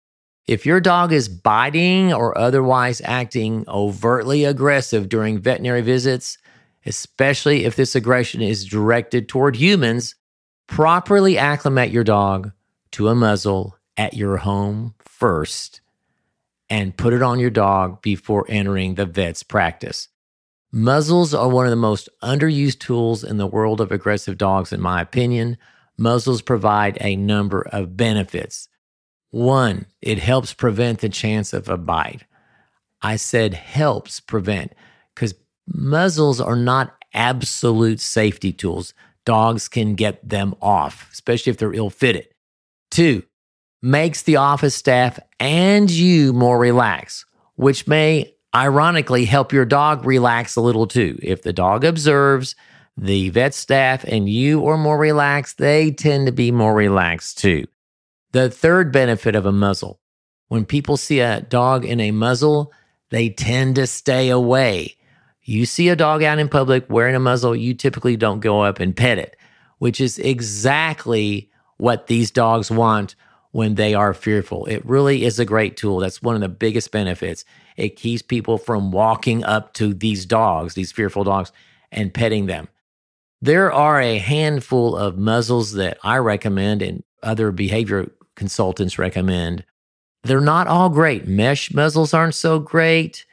if 0.47 0.65
your 0.65 0.79
dog 0.79 1.13
is 1.13 1.29
biting 1.29 2.13
or 2.13 2.37
otherwise 2.37 3.01
acting 3.05 3.65
overtly 3.67 4.43
aggressive 4.45 5.09
during 5.09 5.39
veterinary 5.39 5.81
visits, 5.81 6.37
especially 6.85 7.65
if 7.65 7.75
this 7.75 7.95
aggression 7.95 8.41
is 8.41 8.65
directed 8.65 9.29
toward 9.29 9.55
humans, 9.55 10.15
Properly 10.71 11.37
acclimate 11.37 11.91
your 11.91 12.05
dog 12.05 12.53
to 12.91 13.09
a 13.09 13.13
muzzle 13.13 13.75
at 13.97 14.13
your 14.13 14.37
home 14.37 14.95
first 14.99 15.81
and 16.69 16.95
put 16.95 17.11
it 17.11 17.21
on 17.21 17.41
your 17.41 17.49
dog 17.49 18.01
before 18.01 18.45
entering 18.47 18.95
the 18.95 19.05
vet's 19.05 19.43
practice. 19.43 20.07
Muzzles 20.71 21.33
are 21.33 21.49
one 21.49 21.65
of 21.65 21.71
the 21.71 21.75
most 21.75 22.07
underused 22.23 22.79
tools 22.79 23.21
in 23.21 23.35
the 23.35 23.47
world 23.47 23.81
of 23.81 23.91
aggressive 23.91 24.37
dogs, 24.37 24.71
in 24.71 24.79
my 24.79 25.01
opinion. 25.01 25.57
Muzzles 25.97 26.41
provide 26.41 26.97
a 27.01 27.17
number 27.17 27.67
of 27.73 27.97
benefits. 27.97 28.69
One, 29.31 29.85
it 30.01 30.19
helps 30.19 30.53
prevent 30.53 30.99
the 30.99 31.09
chance 31.09 31.53
of 31.53 31.69
a 31.69 31.77
bite. 31.77 32.23
I 33.01 33.15
said 33.15 33.53
helps 33.53 34.19
prevent 34.19 34.73
because 35.15 35.33
muzzles 35.67 36.39
are 36.39 36.55
not 36.55 36.95
absolute 37.13 37.99
safety 37.99 38.53
tools 38.53 38.93
dogs 39.25 39.67
can 39.67 39.95
get 39.95 40.27
them 40.27 40.55
off, 40.61 41.09
especially 41.11 41.51
if 41.51 41.57
they're 41.57 41.73
ill 41.73 41.89
fitted. 41.89 42.27
Two, 42.89 43.23
makes 43.81 44.23
the 44.23 44.35
office 44.35 44.75
staff 44.75 45.19
and 45.39 45.89
you 45.89 46.33
more 46.33 46.59
relaxed, 46.59 47.25
which 47.55 47.87
may 47.87 48.33
ironically 48.53 49.25
help 49.25 49.53
your 49.53 49.65
dog 49.65 50.05
relax 50.05 50.55
a 50.55 50.61
little 50.61 50.87
too. 50.87 51.17
If 51.21 51.41
the 51.41 51.53
dog 51.53 51.83
observes 51.83 52.55
the 52.97 53.29
vet 53.29 53.53
staff 53.53 54.03
and 54.03 54.29
you 54.29 54.67
are 54.67 54.77
more 54.77 54.97
relaxed, 54.97 55.57
they 55.57 55.91
tend 55.91 56.27
to 56.27 56.31
be 56.31 56.51
more 56.51 56.75
relaxed 56.75 57.37
too. 57.37 57.65
The 58.31 58.49
third 58.49 58.91
benefit 58.91 59.35
of 59.35 59.45
a 59.45 59.51
muzzle 59.51 60.01
when 60.51 60.65
people 60.65 60.97
see 60.97 61.21
a 61.21 61.39
dog 61.39 61.85
in 61.85 62.01
a 62.01 62.11
muzzle, 62.11 62.73
they 63.09 63.29
tend 63.29 63.75
to 63.75 63.87
stay 63.87 64.27
away. 64.27 64.97
You 65.43 65.65
see 65.65 65.87
a 65.87 65.95
dog 65.95 66.23
out 66.23 66.39
in 66.39 66.49
public 66.49 66.89
wearing 66.89 67.15
a 67.15 67.21
muzzle, 67.21 67.55
you 67.55 67.73
typically 67.73 68.17
don't 68.17 68.41
go 68.41 68.59
up 68.59 68.81
and 68.81 68.93
pet 68.93 69.17
it, 69.17 69.37
which 69.77 70.01
is 70.01 70.19
exactly 70.19 71.49
what 71.77 72.07
these 72.07 72.31
dogs 72.31 72.69
want 72.69 73.15
when 73.51 73.75
they 73.75 73.93
are 73.93 74.13
fearful. 74.13 74.65
It 74.65 74.85
really 74.85 75.23
is 75.23 75.39
a 75.39 75.45
great 75.45 75.77
tool. 75.77 75.99
That's 75.99 76.21
one 76.21 76.35
of 76.35 76.41
the 76.41 76.49
biggest 76.49 76.91
benefits. 76.91 77.45
It 77.77 77.95
keeps 77.95 78.21
people 78.21 78.57
from 78.57 78.91
walking 78.91 79.45
up 79.45 79.73
to 79.75 79.93
these 79.93 80.25
dogs, 80.25 80.73
these 80.73 80.91
fearful 80.91 81.23
dogs, 81.23 81.53
and 81.93 82.13
petting 82.13 82.47
them. 82.47 82.67
There 83.41 83.71
are 83.71 84.01
a 84.01 84.17
handful 84.17 84.97
of 84.97 85.17
muzzles 85.17 85.71
that 85.75 85.97
I 86.03 86.17
recommend 86.17 86.81
and 86.81 87.05
other 87.23 87.53
behavior 87.53 88.11
consultants 88.35 88.99
recommend. 88.99 89.63
They're 90.23 90.41
not 90.41 90.67
all 90.67 90.89
great. 90.89 91.27
Mesh 91.27 91.73
muzzles 91.73 92.13
aren't 92.13 92.35
so 92.35 92.59
great 92.59 93.25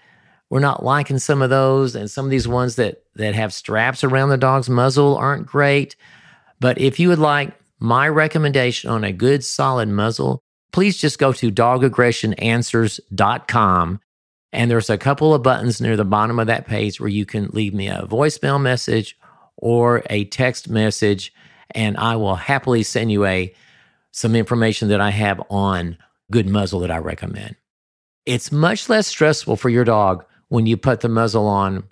we're 0.51 0.61
not 0.61 0.85
liking 0.85 1.19
some 1.19 1.43
of 1.43 1.51
those 1.51 1.95
and 1.95 2.11
some 2.11 2.25
of 2.25 2.31
these 2.31 2.49
ones 2.49 2.77
that 2.77 3.03
that 3.17 3.35
have 3.35 3.53
straps 3.53 4.03
around 4.05 4.31
the 4.31 4.39
dog's 4.39 4.71
muzzle 4.71 5.17
aren't 5.17 5.47
great 5.47 5.97
but 6.61 6.79
if 6.79 7.01
you 7.01 7.09
would 7.09 7.19
like 7.19 7.53
my 7.79 8.09
recommendation 8.09 8.89
on 8.91 9.05
a 9.05 9.13
good 9.13 9.45
solid 9.45 9.89
muzzle 9.89 10.41
please 10.73 10.97
just 10.97 11.19
go 11.19 11.33
to 11.33 11.51
dogaggressionanswers.com 11.51 14.01
and 14.51 14.71
there's 14.71 14.89
a 14.91 14.97
couple 14.97 15.35
of 15.35 15.43
buttons 15.43 15.79
near 15.81 15.97
the 15.97 16.05
bottom 16.05 16.39
of 16.39 16.47
that 16.47 16.67
page 16.67 17.01
where 17.01 17.09
you 17.09 17.27
can 17.27 17.49
leave 17.49 17.75
me 17.75 17.89
a 17.89 18.03
voicemail 18.03 18.61
message 18.61 19.19
or 19.57 20.05
a 20.09 20.25
text 20.27 20.69
message 20.69 21.33
and 21.73 21.97
i 21.99 22.15
will 22.17 22.37
happily 22.37 22.83
send 22.83 23.13
you 23.13 23.25
a 23.25 23.53
some 24.13 24.35
information 24.35 24.89
that 24.89 25.01
I 25.01 25.11
have 25.11 25.41
on 25.51 25.99
good 26.31 26.49
muzzle 26.49 26.81
that 26.81 26.91
I 26.91 26.99
recommend. 26.99 27.57
It's 28.27 28.53
much 28.53 28.89
less 28.89 29.07
stressful 29.07 29.57
for 29.57 29.69
your 29.69 29.85
dog 29.85 30.25
when 30.49 30.67
you 30.67 30.77
put 30.77 31.01
the 31.01 31.09
muzzle 31.09 31.47
on 31.47 31.85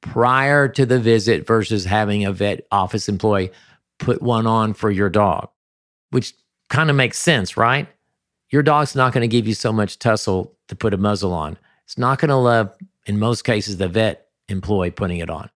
prior 0.00 0.68
to 0.68 0.84
the 0.84 0.98
visit 0.98 1.46
versus 1.46 1.84
having 1.84 2.24
a 2.24 2.32
vet 2.32 2.66
office 2.70 3.08
employee 3.08 3.50
put 3.98 4.20
one 4.20 4.46
on 4.46 4.74
for 4.74 4.90
your 4.90 5.08
dog, 5.08 5.48
which 6.10 6.34
kind 6.68 6.90
of 6.90 6.96
makes 6.96 7.18
sense, 7.18 7.56
right? 7.56 7.88
Your 8.50 8.62
dog's 8.62 8.94
not 8.94 9.12
going 9.12 9.22
to 9.22 9.28
give 9.28 9.46
you 9.46 9.54
so 9.54 9.72
much 9.72 9.98
tussle 9.98 10.54
to 10.68 10.76
put 10.76 10.94
a 10.94 10.98
muzzle 10.98 11.32
on. 11.32 11.56
It's 11.84 11.98
not 11.98 12.18
going 12.18 12.30
to 12.30 12.36
love, 12.36 12.74
in 13.06 13.18
most 13.18 13.44
cases, 13.44 13.76
the 13.76 13.88
vet 13.88 14.28
employee 14.48 14.90
putting 14.90 15.18
it 15.18 15.30
on. 15.30 15.50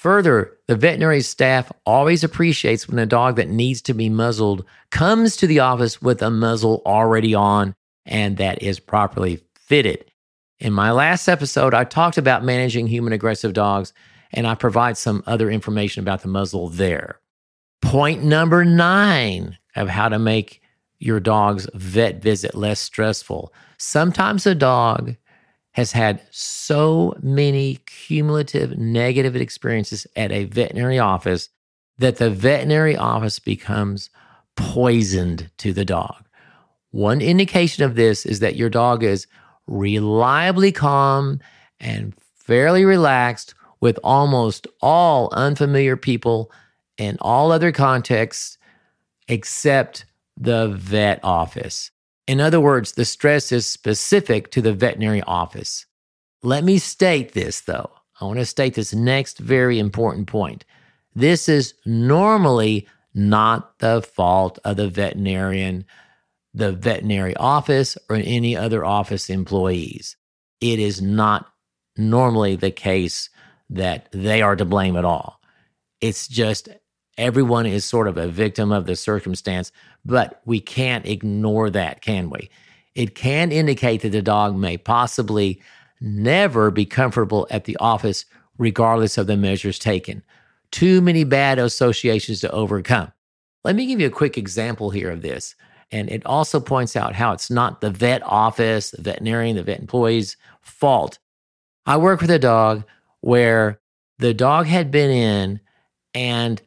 Further, 0.00 0.56
the 0.66 0.76
veterinary 0.76 1.20
staff 1.20 1.70
always 1.84 2.24
appreciates 2.24 2.88
when 2.88 2.98
a 2.98 3.04
dog 3.04 3.36
that 3.36 3.50
needs 3.50 3.82
to 3.82 3.92
be 3.92 4.08
muzzled 4.08 4.64
comes 4.90 5.36
to 5.36 5.46
the 5.46 5.60
office 5.60 6.00
with 6.00 6.22
a 6.22 6.30
muzzle 6.30 6.80
already 6.86 7.34
on 7.34 7.74
and 8.06 8.38
that 8.38 8.62
is 8.62 8.80
properly 8.80 9.42
fitted. 9.54 10.10
In 10.58 10.72
my 10.72 10.90
last 10.90 11.28
episode, 11.28 11.74
I 11.74 11.84
talked 11.84 12.16
about 12.16 12.42
managing 12.42 12.86
human 12.86 13.12
aggressive 13.12 13.52
dogs, 13.52 13.92
and 14.32 14.46
I 14.46 14.54
provide 14.54 14.96
some 14.96 15.22
other 15.26 15.50
information 15.50 16.02
about 16.02 16.22
the 16.22 16.28
muzzle 16.28 16.70
there. 16.70 17.20
Point 17.82 18.24
number 18.24 18.64
nine 18.64 19.58
of 19.76 19.90
how 19.90 20.08
to 20.08 20.18
make 20.18 20.62
your 20.98 21.20
dog's 21.20 21.68
vet 21.74 22.22
visit 22.22 22.54
less 22.54 22.80
stressful. 22.80 23.52
Sometimes 23.76 24.46
a 24.46 24.54
dog 24.54 25.16
has 25.72 25.92
had 25.92 26.20
so 26.30 27.14
many 27.22 27.76
cumulative 27.86 28.76
negative 28.76 29.36
experiences 29.36 30.06
at 30.16 30.32
a 30.32 30.44
veterinary 30.44 30.98
office 30.98 31.48
that 31.98 32.16
the 32.16 32.30
veterinary 32.30 32.96
office 32.96 33.38
becomes 33.38 34.10
poisoned 34.56 35.50
to 35.58 35.72
the 35.72 35.84
dog. 35.84 36.24
One 36.90 37.20
indication 37.20 37.84
of 37.84 37.94
this 37.94 38.26
is 38.26 38.40
that 38.40 38.56
your 38.56 38.68
dog 38.70 39.04
is 39.04 39.26
reliably 39.66 40.72
calm 40.72 41.40
and 41.78 42.14
fairly 42.34 42.84
relaxed 42.84 43.54
with 43.80 43.98
almost 44.02 44.66
all 44.82 45.30
unfamiliar 45.32 45.96
people 45.96 46.50
in 46.98 47.16
all 47.20 47.52
other 47.52 47.70
contexts 47.70 48.58
except 49.28 50.04
the 50.36 50.68
vet 50.68 51.20
office. 51.22 51.90
In 52.26 52.40
other 52.40 52.60
words, 52.60 52.92
the 52.92 53.04
stress 53.04 53.52
is 53.52 53.66
specific 53.66 54.50
to 54.52 54.62
the 54.62 54.72
veterinary 54.72 55.22
office. 55.22 55.86
Let 56.42 56.64
me 56.64 56.78
state 56.78 57.32
this 57.32 57.60
though. 57.60 57.90
I 58.20 58.24
want 58.24 58.38
to 58.38 58.46
state 58.46 58.74
this 58.74 58.94
next 58.94 59.38
very 59.38 59.78
important 59.78 60.26
point. 60.26 60.64
This 61.14 61.48
is 61.48 61.74
normally 61.84 62.86
not 63.14 63.78
the 63.78 64.02
fault 64.02 64.58
of 64.64 64.76
the 64.76 64.88
veterinarian 64.88 65.84
the 66.52 66.72
veterinary 66.72 67.36
office 67.36 67.96
or 68.08 68.16
any 68.16 68.56
other 68.56 68.84
office 68.84 69.30
employees. 69.30 70.16
It 70.60 70.78
is 70.78 71.00
not 71.00 71.48
normally 71.96 72.56
the 72.56 72.70
case 72.70 73.30
that 73.70 74.08
they 74.12 74.42
are 74.42 74.56
to 74.56 74.64
blame 74.64 74.96
at 74.96 75.04
all. 75.04 75.40
It's 76.00 76.26
just 76.26 76.68
everyone 77.20 77.66
is 77.66 77.84
sort 77.84 78.08
of 78.08 78.16
a 78.16 78.28
victim 78.28 78.72
of 78.72 78.86
the 78.86 78.96
circumstance, 78.96 79.70
but 80.04 80.40
we 80.46 80.60
can't 80.60 81.06
ignore 81.06 81.70
that, 81.70 82.00
can 82.00 82.30
we? 82.30 82.50
It 82.94 83.14
can 83.14 83.52
indicate 83.52 84.02
that 84.02 84.10
the 84.10 84.22
dog 84.22 84.56
may 84.56 84.76
possibly 84.76 85.60
never 86.00 86.70
be 86.70 86.86
comfortable 86.86 87.46
at 87.50 87.64
the 87.64 87.76
office, 87.76 88.24
regardless 88.58 89.18
of 89.18 89.26
the 89.26 89.36
measures 89.36 89.78
taken. 89.78 90.22
Too 90.70 91.00
many 91.00 91.24
bad 91.24 91.58
associations 91.58 92.40
to 92.40 92.50
overcome. 92.50 93.12
Let 93.64 93.76
me 93.76 93.86
give 93.86 94.00
you 94.00 94.06
a 94.06 94.10
quick 94.10 94.38
example 94.38 94.90
here 94.90 95.10
of 95.10 95.22
this. 95.22 95.54
And 95.92 96.08
it 96.08 96.24
also 96.24 96.60
points 96.60 96.96
out 96.96 97.14
how 97.14 97.32
it's 97.32 97.50
not 97.50 97.80
the 97.80 97.90
vet 97.90 98.22
office, 98.24 98.92
the 98.92 99.02
veterinarian, 99.02 99.56
the 99.56 99.62
vet 99.62 99.80
employee's 99.80 100.36
fault. 100.62 101.18
I 101.84 101.96
work 101.96 102.20
with 102.20 102.30
a 102.30 102.38
dog 102.38 102.84
where 103.20 103.80
the 104.18 104.32
dog 104.32 104.66
had 104.66 104.90
been 104.90 105.10
in 105.10 105.60
and 106.14 106.62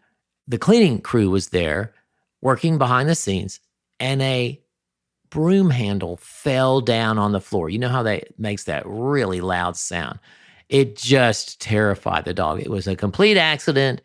the 0.47 0.57
cleaning 0.57 1.01
crew 1.01 1.29
was 1.29 1.49
there 1.49 1.93
working 2.41 2.77
behind 2.77 3.07
the 3.07 3.15
scenes 3.15 3.59
and 3.99 4.21
a 4.21 4.59
broom 5.29 5.69
handle 5.69 6.17
fell 6.17 6.81
down 6.81 7.17
on 7.17 7.31
the 7.31 7.41
floor. 7.41 7.69
You 7.69 7.79
know 7.79 7.89
how 7.89 8.03
that 8.03 8.37
makes 8.39 8.65
that 8.65 8.83
really 8.85 9.41
loud 9.41 9.77
sound. 9.77 10.19
It 10.69 10.95
just 10.95 11.59
terrified 11.61 12.25
the 12.25 12.33
dog. 12.33 12.59
It 12.59 12.69
was 12.69 12.87
a 12.87 12.95
complete 12.95 13.37
accident. 13.37 14.01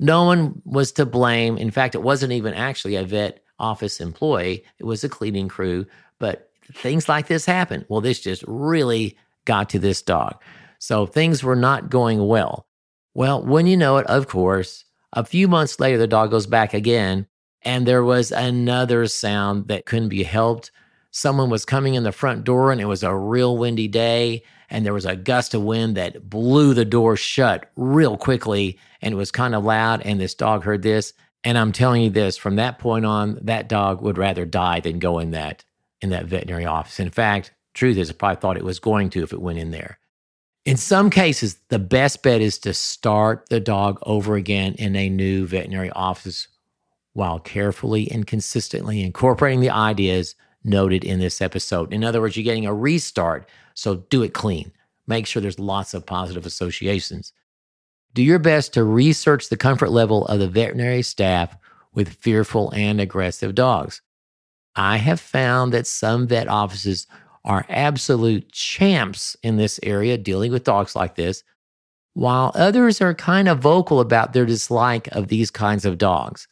No 0.00 0.24
one 0.24 0.60
was 0.64 0.92
to 0.92 1.06
blame. 1.06 1.56
In 1.56 1.70
fact, 1.70 1.94
it 1.94 2.02
wasn't 2.02 2.32
even 2.32 2.54
actually 2.54 2.96
a 2.96 3.04
vet 3.04 3.42
office 3.58 4.00
employee. 4.00 4.64
It 4.78 4.84
was 4.84 5.04
a 5.04 5.08
cleaning 5.08 5.48
crew, 5.48 5.86
but 6.18 6.50
things 6.72 7.08
like 7.08 7.28
this 7.28 7.46
happen. 7.46 7.84
Well, 7.88 8.00
this 8.00 8.20
just 8.20 8.44
really 8.46 9.16
got 9.44 9.70
to 9.70 9.78
this 9.78 10.02
dog. 10.02 10.42
So 10.78 11.06
things 11.06 11.42
were 11.42 11.56
not 11.56 11.90
going 11.90 12.26
well. 12.26 12.66
Well, 13.14 13.44
when 13.44 13.66
you 13.66 13.76
know 13.76 13.98
it, 13.98 14.06
of 14.06 14.26
course, 14.26 14.83
a 15.14 15.24
few 15.24 15.48
months 15.48 15.80
later, 15.80 15.96
the 15.96 16.06
dog 16.06 16.30
goes 16.30 16.46
back 16.46 16.74
again, 16.74 17.26
and 17.62 17.86
there 17.86 18.04
was 18.04 18.32
another 18.32 19.06
sound 19.06 19.68
that 19.68 19.86
couldn't 19.86 20.08
be 20.08 20.24
helped. 20.24 20.70
Someone 21.12 21.48
was 21.48 21.64
coming 21.64 21.94
in 21.94 22.02
the 22.02 22.12
front 22.12 22.44
door, 22.44 22.72
and 22.72 22.80
it 22.80 22.86
was 22.86 23.02
a 23.02 23.14
real 23.14 23.56
windy 23.56 23.88
day, 23.88 24.42
and 24.68 24.84
there 24.84 24.92
was 24.92 25.06
a 25.06 25.16
gust 25.16 25.54
of 25.54 25.62
wind 25.62 25.96
that 25.96 26.28
blew 26.28 26.74
the 26.74 26.84
door 26.84 27.16
shut 27.16 27.70
real 27.76 28.16
quickly, 28.16 28.78
and 29.00 29.14
it 29.14 29.16
was 29.16 29.30
kind 29.30 29.54
of 29.54 29.64
loud. 29.64 30.02
And 30.02 30.20
this 30.20 30.34
dog 30.34 30.64
heard 30.64 30.82
this, 30.82 31.12
and 31.44 31.56
I'm 31.56 31.72
telling 31.72 32.02
you 32.02 32.10
this, 32.10 32.36
from 32.36 32.56
that 32.56 32.80
point 32.80 33.06
on, 33.06 33.38
that 33.42 33.68
dog 33.68 34.02
would 34.02 34.18
rather 34.18 34.44
die 34.44 34.80
than 34.80 34.98
go 34.98 35.20
in 35.20 35.30
that 35.30 35.64
in 36.00 36.10
that 36.10 36.26
veterinary 36.26 36.66
office. 36.66 37.00
In 37.00 37.10
fact, 37.10 37.52
truth 37.72 37.96
is, 37.96 38.10
I 38.10 38.14
probably 38.14 38.40
thought 38.40 38.56
it 38.56 38.64
was 38.64 38.78
going 38.80 39.10
to 39.10 39.22
if 39.22 39.32
it 39.32 39.40
went 39.40 39.58
in 39.58 39.70
there. 39.70 39.98
In 40.64 40.76
some 40.78 41.10
cases, 41.10 41.58
the 41.68 41.78
best 41.78 42.22
bet 42.22 42.40
is 42.40 42.58
to 42.60 42.72
start 42.72 43.48
the 43.50 43.60
dog 43.60 43.98
over 44.02 44.34
again 44.36 44.74
in 44.74 44.96
a 44.96 45.10
new 45.10 45.46
veterinary 45.46 45.90
office 45.90 46.48
while 47.12 47.38
carefully 47.38 48.10
and 48.10 48.26
consistently 48.26 49.02
incorporating 49.02 49.60
the 49.60 49.70
ideas 49.70 50.34
noted 50.64 51.04
in 51.04 51.20
this 51.20 51.42
episode. 51.42 51.92
In 51.92 52.02
other 52.02 52.20
words, 52.20 52.36
you're 52.36 52.44
getting 52.44 52.66
a 52.66 52.72
restart, 52.72 53.48
so 53.74 53.96
do 54.08 54.22
it 54.22 54.32
clean. 54.32 54.72
Make 55.06 55.26
sure 55.26 55.42
there's 55.42 55.58
lots 55.58 55.92
of 55.92 56.06
positive 56.06 56.46
associations. 56.46 57.32
Do 58.14 58.22
your 58.22 58.38
best 58.38 58.72
to 58.74 58.84
research 58.84 59.48
the 59.48 59.58
comfort 59.58 59.90
level 59.90 60.26
of 60.26 60.38
the 60.38 60.48
veterinary 60.48 61.02
staff 61.02 61.56
with 61.92 62.08
fearful 62.08 62.70
and 62.70 63.00
aggressive 63.00 63.54
dogs. 63.54 64.00
I 64.74 64.96
have 64.96 65.20
found 65.20 65.72
that 65.72 65.86
some 65.86 66.26
vet 66.26 66.48
offices 66.48 67.06
are 67.44 67.66
absolute 67.68 68.50
champs 68.52 69.36
in 69.42 69.56
this 69.56 69.78
area 69.82 70.16
dealing 70.16 70.50
with 70.50 70.64
dogs 70.64 70.96
like 70.96 71.14
this, 71.14 71.42
while 72.14 72.52
others 72.54 73.00
are 73.00 73.14
kind 73.14 73.48
of 73.48 73.58
vocal 73.58 74.00
about 74.00 74.32
their 74.32 74.46
dislike 74.46 75.08
of 75.08 75.28
these 75.28 75.50
kinds 75.50 75.84
of 75.84 75.98
dogs. 75.98 76.48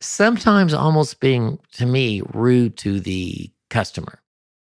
Sometimes 0.00 0.74
almost 0.74 1.20
being, 1.20 1.58
to 1.72 1.86
me, 1.86 2.22
rude 2.32 2.76
to 2.78 3.00
the 3.00 3.50
customer. 3.70 4.20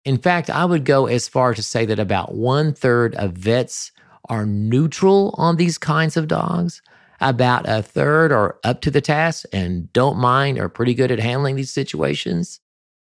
In 0.06 0.18
fact, 0.18 0.50
I 0.50 0.66
would 0.66 0.86
go 0.86 1.08
as 1.08 1.28
far 1.28 1.54
to 1.54 1.64
say 1.64 1.86
that 1.86 2.00
about 2.00 2.36
one 2.36 2.74
third 2.74 3.16
of 3.16 3.32
vets 3.32 3.92
are 4.30 4.46
neutral 4.46 5.34
on 5.38 5.56
these 5.56 5.78
kinds 5.78 6.18
of 6.18 6.28
dogs. 6.28 6.82
About 7.22 7.68
a 7.68 7.82
third 7.82 8.32
are 8.32 8.58
up 8.64 8.82
to 8.82 8.92
the 8.92 9.02
task 9.02 9.46
and 9.54 9.92
don't 9.94 10.18
mind 10.18 10.60
or 10.60 10.68
pretty 10.68 10.94
good 10.94 11.12
at 11.12 11.20
handling 11.20 11.56
these 11.56 11.72
situations. 11.72 12.60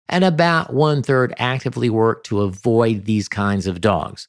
And 0.09 0.23
about 0.23 0.73
one 0.73 1.03
third 1.03 1.33
actively 1.37 1.89
work 1.89 2.23
to 2.25 2.41
avoid 2.41 3.05
these 3.05 3.29
kinds 3.29 3.67
of 3.67 3.81
dogs. 3.81 4.27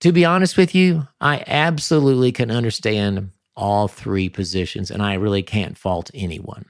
To 0.00 0.12
be 0.12 0.24
honest 0.24 0.56
with 0.56 0.74
you, 0.74 1.06
I 1.20 1.44
absolutely 1.46 2.32
can 2.32 2.50
understand 2.50 3.30
all 3.56 3.88
three 3.88 4.28
positions 4.28 4.90
and 4.90 5.02
I 5.02 5.14
really 5.14 5.42
can't 5.42 5.78
fault 5.78 6.10
anyone. 6.14 6.66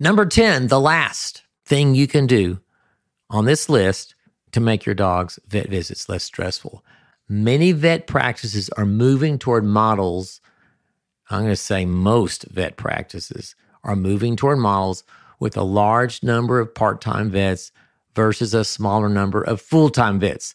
Number 0.00 0.26
10, 0.26 0.68
the 0.68 0.80
last 0.80 1.42
thing 1.64 1.94
you 1.94 2.06
can 2.06 2.26
do 2.26 2.60
on 3.30 3.44
this 3.44 3.68
list 3.68 4.14
to 4.52 4.60
make 4.60 4.86
your 4.86 4.94
dog's 4.94 5.38
vet 5.46 5.68
visits 5.68 6.08
less 6.08 6.24
stressful 6.24 6.82
Many 7.28 7.72
vet 7.72 8.06
practices 8.06 8.70
are 8.70 8.86
moving 8.86 9.38
toward 9.38 9.62
models. 9.62 10.40
I'm 11.28 11.40
going 11.40 11.50
to 11.50 11.56
say 11.56 11.84
most 11.84 12.44
vet 12.44 12.78
practices 12.78 13.54
are 13.84 13.96
moving 13.96 14.34
toward 14.34 14.58
models 14.58 15.04
with 15.38 15.56
a 15.56 15.62
large 15.62 16.22
number 16.22 16.60
of 16.60 16.74
part 16.74 17.00
time 17.00 17.30
vets 17.30 17.72
versus 18.14 18.54
a 18.54 18.64
smaller 18.64 19.08
number 19.08 19.42
of 19.42 19.60
full 19.60 19.90
time 19.90 20.18
vets. 20.18 20.54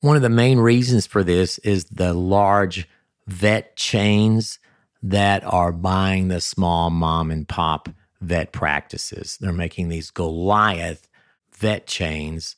One 0.00 0.16
of 0.16 0.22
the 0.22 0.28
main 0.28 0.58
reasons 0.58 1.06
for 1.06 1.24
this 1.24 1.58
is 1.58 1.84
the 1.86 2.14
large 2.14 2.88
vet 3.26 3.76
chains 3.76 4.58
that 5.02 5.44
are 5.44 5.72
buying 5.72 6.28
the 6.28 6.40
small 6.40 6.90
mom 6.90 7.30
and 7.30 7.48
pop 7.48 7.88
vet 8.20 8.52
practices. 8.52 9.38
They're 9.40 9.52
making 9.52 9.88
these 9.88 10.10
Goliath 10.10 11.08
vet 11.52 11.86
chains 11.86 12.56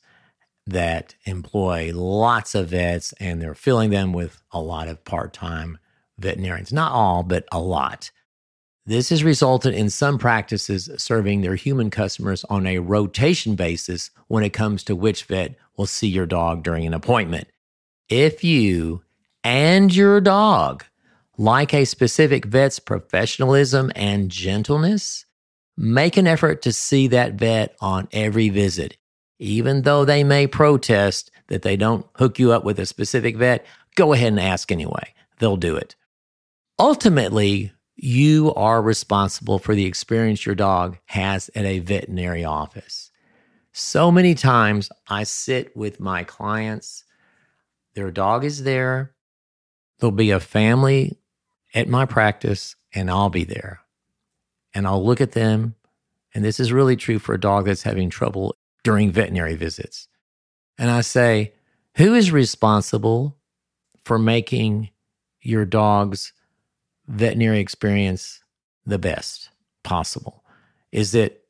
that 0.67 1.15
employ 1.25 1.91
lots 1.93 2.55
of 2.55 2.69
vets 2.69 3.13
and 3.19 3.41
they're 3.41 3.55
filling 3.55 3.89
them 3.89 4.13
with 4.13 4.41
a 4.51 4.61
lot 4.61 4.87
of 4.87 5.03
part 5.03 5.33
time 5.33 5.77
veterinarians. 6.17 6.71
Not 6.71 6.91
all, 6.91 7.23
but 7.23 7.45
a 7.51 7.59
lot. 7.59 8.11
This 8.85 9.09
has 9.09 9.23
resulted 9.23 9.75
in 9.75 9.91
some 9.91 10.17
practices 10.17 10.89
serving 10.97 11.41
their 11.41 11.55
human 11.55 11.91
customers 11.91 12.43
on 12.45 12.65
a 12.65 12.79
rotation 12.79 13.55
basis 13.55 14.09
when 14.27 14.43
it 14.43 14.53
comes 14.53 14.83
to 14.85 14.95
which 14.95 15.25
vet 15.25 15.55
will 15.77 15.85
see 15.85 16.07
your 16.07 16.25
dog 16.25 16.63
during 16.63 16.87
an 16.87 16.93
appointment. 16.93 17.47
If 18.09 18.43
you 18.43 19.03
and 19.43 19.95
your 19.95 20.19
dog 20.19 20.83
like 21.37 21.73
a 21.73 21.85
specific 21.85 22.45
vet's 22.45 22.79
professionalism 22.79 23.91
and 23.95 24.29
gentleness, 24.29 25.25
make 25.77 26.17
an 26.17 26.27
effort 26.27 26.63
to 26.63 26.73
see 26.73 27.07
that 27.07 27.33
vet 27.33 27.75
on 27.81 28.07
every 28.11 28.49
visit. 28.49 28.97
Even 29.39 29.83
though 29.83 30.05
they 30.05 30.23
may 30.23 30.47
protest 30.47 31.31
that 31.47 31.61
they 31.61 31.75
don't 31.75 32.05
hook 32.15 32.39
you 32.39 32.51
up 32.51 32.63
with 32.63 32.79
a 32.79 32.85
specific 32.85 33.37
vet, 33.37 33.65
go 33.95 34.13
ahead 34.13 34.29
and 34.29 34.39
ask 34.39 34.71
anyway. 34.71 35.13
They'll 35.39 35.57
do 35.57 35.75
it. 35.75 35.95
Ultimately, 36.77 37.73
you 38.03 38.51
are 38.55 38.81
responsible 38.81 39.59
for 39.59 39.75
the 39.75 39.85
experience 39.85 40.43
your 40.43 40.55
dog 40.55 40.97
has 41.05 41.51
at 41.53 41.65
a 41.65 41.77
veterinary 41.77 42.43
office. 42.43 43.11
So 43.73 44.11
many 44.11 44.33
times 44.33 44.89
I 45.07 45.23
sit 45.23 45.77
with 45.77 45.99
my 45.99 46.23
clients, 46.23 47.03
their 47.93 48.09
dog 48.09 48.43
is 48.43 48.63
there. 48.63 49.13
There'll 49.99 50.11
be 50.11 50.31
a 50.31 50.39
family 50.39 51.19
at 51.75 51.87
my 51.87 52.05
practice, 52.05 52.75
and 52.91 53.11
I'll 53.11 53.29
be 53.29 53.43
there. 53.43 53.81
And 54.73 54.87
I'll 54.87 55.05
look 55.05 55.21
at 55.21 55.33
them. 55.33 55.75
And 56.33 56.43
this 56.43 56.59
is 56.59 56.73
really 56.73 56.95
true 56.95 57.19
for 57.19 57.35
a 57.35 57.39
dog 57.39 57.65
that's 57.65 57.83
having 57.83 58.09
trouble 58.09 58.55
during 58.83 59.11
veterinary 59.11 59.55
visits. 59.55 60.07
And 60.77 60.89
I 60.89 61.01
say, 61.01 61.53
who 61.97 62.15
is 62.15 62.31
responsible 62.31 63.37
for 64.03 64.17
making 64.17 64.89
your 65.39 65.65
dog's 65.65 66.33
veterinary 67.11 67.59
experience 67.59 68.41
the 68.85 68.99
best 68.99 69.49
possible? 69.83 70.43
Is 70.91 71.15
it 71.15 71.45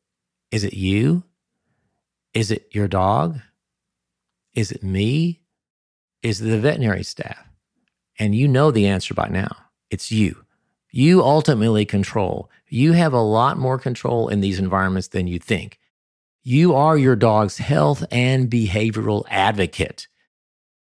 is 0.52 0.64
it 0.64 0.74
you? 0.74 1.24
Is 2.34 2.52
it 2.52 2.68
your 2.72 2.88
dog? 2.88 3.40
Is 4.54 4.72
it 4.72 4.84
me? 4.84 5.42
Is 6.24 6.42
it 6.42 6.50
the 6.50 6.60
veterinary 6.60 7.04
staff? 7.04 7.48
And 8.20 8.36
you 8.36 8.48
know 8.48 8.72
the 8.72 8.88
answer 8.88 9.14
by 9.14 9.28
now. 9.30 9.56
It's 9.90 10.12
you. 10.12 10.44
You 10.92 11.24
ultimately 11.24 11.86
control. 11.86 12.50
You 12.68 12.92
have 12.94 13.14
a 13.14 13.22
lot 13.22 13.58
more 13.58 13.80
control 13.80 14.28
in 14.28 14.42
these 14.42 14.60
environments 14.60 15.08
than 15.08 15.28
you 15.28 15.40
think. 15.40 15.80
You 16.44 16.76
are 16.76 16.98
your 16.98 17.16
dog's 17.16 17.58
health 17.58 18.04
and 18.12 18.50
behavioral 18.50 19.24
advocate. 19.30 20.08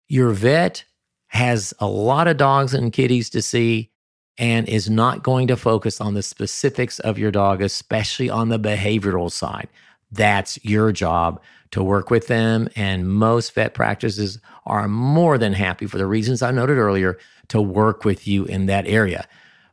Your 0.08 0.32
vet 0.32 0.84
has 1.28 1.74
a 1.80 1.88
lot 1.88 2.28
of 2.28 2.38
dogs 2.38 2.74
and 2.74 2.92
kitties 2.92 3.30
to 3.32 3.42
see 3.42 3.92
and 4.38 4.68
is 4.68 4.90
not 4.90 5.24
going 5.24 5.48
to 5.48 5.56
focus 5.56 6.02
on 6.02 6.14
the 6.14 6.22
specifics 6.22 7.00
of 7.00 7.18
your 7.18 7.32
dog, 7.32 7.62
especially 7.62 8.30
on 8.30 8.50
the 8.50 8.60
behavioral 8.60 9.32
side. 9.32 9.70
That's 10.12 10.64
your 10.64 10.92
job 10.92 11.42
to 11.72 11.84
work 11.84 12.10
with 12.10 12.28
them. 12.28 12.70
And 12.76 13.10
most 13.10 13.54
vet 13.54 13.74
practices 13.74 14.40
are 14.66 14.88
more 14.88 15.38
than 15.38 15.54
happy, 15.54 15.88
for 15.88 15.98
the 15.98 16.08
reasons 16.08 16.42
I 16.42 16.52
noted 16.52 16.78
earlier, 16.78 17.18
to 17.50 17.62
work 17.62 18.06
with 18.06 18.28
you 18.28 18.46
in 18.46 18.66
that 18.66 18.88
area. 18.88 19.28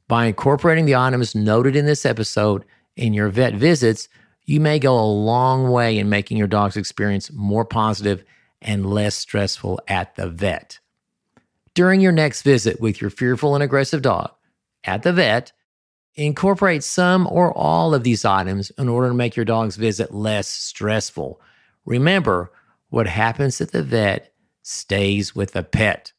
By 0.09 0.27
incorporating 0.27 0.85
the 0.85 0.97
items 0.97 1.35
noted 1.35 1.75
in 1.75 1.87
this 1.87 2.05
episode 2.05 2.65
in 2.97 3.15
your 3.15 3.29
vet 3.29 3.55
visits, 3.55 4.09
you 4.45 4.61
may 4.61 4.79
go 4.79 4.99
a 4.99 5.07
long 5.07 5.71
way 5.71 5.99
in 5.99 6.09
making 6.09 6.37
your 6.37 6.49
dog's 6.49 6.77
experience 6.77 7.33
more 7.33 7.65
positive 7.65 8.25
and 8.61 8.87
less 8.87 9.15
stressful 9.15 9.81
at 9.89 10.15
the 10.17 10.29
vet. 10.29 10.79
During 11.75 12.01
your 12.01 12.13
next 12.13 12.43
visit 12.43 12.81
with 12.81 13.01
your 13.01 13.11
fearful 13.11 13.55
and 13.55 13.63
aggressive 13.63 14.03
dog 14.03 14.33
at 14.85 15.03
the 15.03 15.13
vet, 15.13 15.53
incorporate 16.15 16.85
some 16.85 17.27
or 17.27 17.57
all 17.57 17.95
of 17.95 18.05
these 18.05 18.25
items 18.25 18.71
in 18.71 18.89
order 18.89 19.09
to 19.09 19.15
make 19.15 19.37
your 19.37 19.45
dog's 19.45 19.77
visit 19.77 20.13
less 20.13 20.49
stressful. 20.49 21.41
Remember, 21.85 22.53
what 22.91 23.07
happens 23.07 23.61
at 23.61 23.73
the 23.73 23.83
vet 23.83 24.35
stays 24.63 25.35
with 25.35 25.53
the 25.53 25.63
pet. 25.63 26.13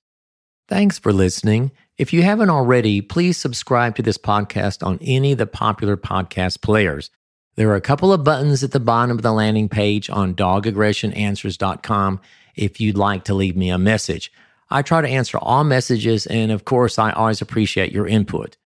Thanks 0.67 0.97
for 0.97 1.13
listening. 1.13 1.71
If 1.97 2.11
you 2.13 2.23
haven't 2.23 2.49
already, 2.49 3.01
please 3.01 3.37
subscribe 3.37 3.95
to 3.95 4.01
this 4.01 4.17
podcast 4.17 4.85
on 4.85 4.97
any 5.01 5.33
of 5.33 5.37
the 5.37 5.45
popular 5.45 5.95
podcast 5.97 6.61
players. 6.61 7.11
There 7.55 7.69
are 7.69 7.75
a 7.75 7.81
couple 7.81 8.11
of 8.11 8.23
buttons 8.23 8.63
at 8.63 8.71
the 8.71 8.79
bottom 8.79 9.15
of 9.15 9.21
the 9.21 9.31
landing 9.31 9.69
page 9.69 10.09
on 10.09 10.33
dogaggressionanswers.com 10.33 12.21
if 12.55 12.81
you'd 12.81 12.97
like 12.97 13.25
to 13.25 13.35
leave 13.35 13.55
me 13.55 13.69
a 13.69 13.77
message. 13.77 14.31
I 14.73 14.81
try 14.81 15.01
to 15.01 15.07
answer 15.07 15.37
all 15.37 15.63
messages, 15.63 16.25
and 16.25 16.51
of 16.51 16.65
course, 16.65 16.97
I 16.97 17.11
always 17.11 17.41
appreciate 17.41 17.91
your 17.91 18.07
input. 18.07 18.57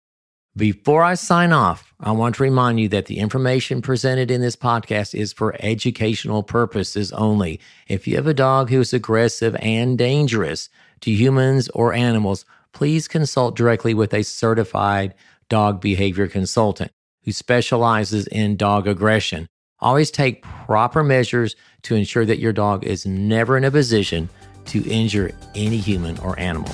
Before 0.57 1.03
I 1.03 1.15
sign 1.15 1.53
off, 1.53 1.93
I 1.99 2.13
want 2.13 2.37
to 2.37 2.45
remind 2.45 2.79
you 2.79 2.89
that 2.91 3.07
the 3.07 3.19
information 3.19 3.83
presented 3.83 4.31
in 4.31 4.41
this 4.41 4.55
podcast 4.55 5.17
is 5.17 5.33
for 5.33 5.57
educational 5.59 6.45
purposes 6.45 7.11
only. 7.11 7.59
If 7.89 8.07
you 8.07 8.15
have 8.15 8.29
a 8.29 8.35
dog 8.35 8.71
who 8.71 8.79
is 8.79 8.95
aggressive 8.95 9.57
and 9.59 9.99
dangerous 9.99 10.69
to 11.01 11.11
humans 11.11 11.69
or 11.71 11.93
animals, 11.93 12.45
please 12.73 13.09
consult 13.09 13.57
directly 13.57 13.93
with 13.93 14.15
a 14.15 14.23
certified 14.23 15.13
dog 15.49 15.81
behavior 15.81 16.29
consultant 16.29 16.93
who 17.25 17.33
specializes 17.33 18.29
in 18.29 18.57
dog 18.57 18.87
aggression. 18.87 19.49
Always 19.81 20.13
take 20.13 20.43
proper 20.43 21.03
measures 21.03 21.57
to 21.83 21.97
ensure 21.97 22.25
that 22.27 22.39
your 22.39 22.53
dog 22.53 22.85
is 22.85 23.07
never 23.07 23.57
in 23.57 23.65
a 23.65 23.73
position 23.73 24.29
to 24.67 24.89
injure 24.89 25.33
any 25.55 25.79
human 25.79 26.19
or 26.19 26.39
animal. 26.39 26.71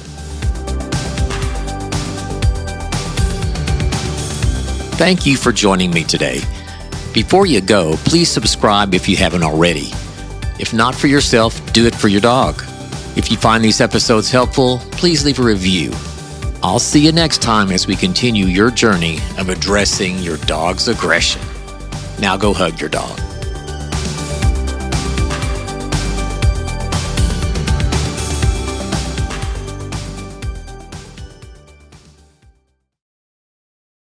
Thank 4.97 5.27
you 5.27 5.37
for 5.37 5.53
joining 5.53 5.91
me 5.91 6.05
today. 6.05 6.41
Before 7.13 7.45
you 7.45 7.61
go, 7.61 7.97
please 8.05 8.31
subscribe 8.31 8.95
if 8.95 9.09
you 9.09 9.17
haven't 9.17 9.43
already. 9.43 9.91
If 10.59 10.73
not 10.73 10.95
for 10.95 11.09
yourself, 11.09 11.73
do 11.73 11.87
it 11.87 11.95
for 11.95 12.09
your 12.09 12.21
dog. 12.21 12.63
If 13.17 13.31
you 13.31 13.37
find 13.37 13.65
these 13.65 13.81
episodes 13.81 14.31
helpful, 14.31 14.79
please 14.93 15.25
leave 15.25 15.39
a 15.39 15.43
review. 15.43 15.93
I'll 16.63 16.79
see 16.79 17.05
you 17.05 17.11
next 17.11 17.43
time 17.43 17.73
as 17.73 17.87
we 17.87 17.97
continue 17.97 18.47
your 18.47 18.71
journey 18.71 19.19
of 19.39 19.49
addressing 19.49 20.19
your 20.19 20.37
dog's 20.39 20.87
aggression. 20.87 21.43
Now 22.21 22.37
go 22.37 22.55
hug 22.55 22.81
your 22.81 22.89
dog. 22.89 23.19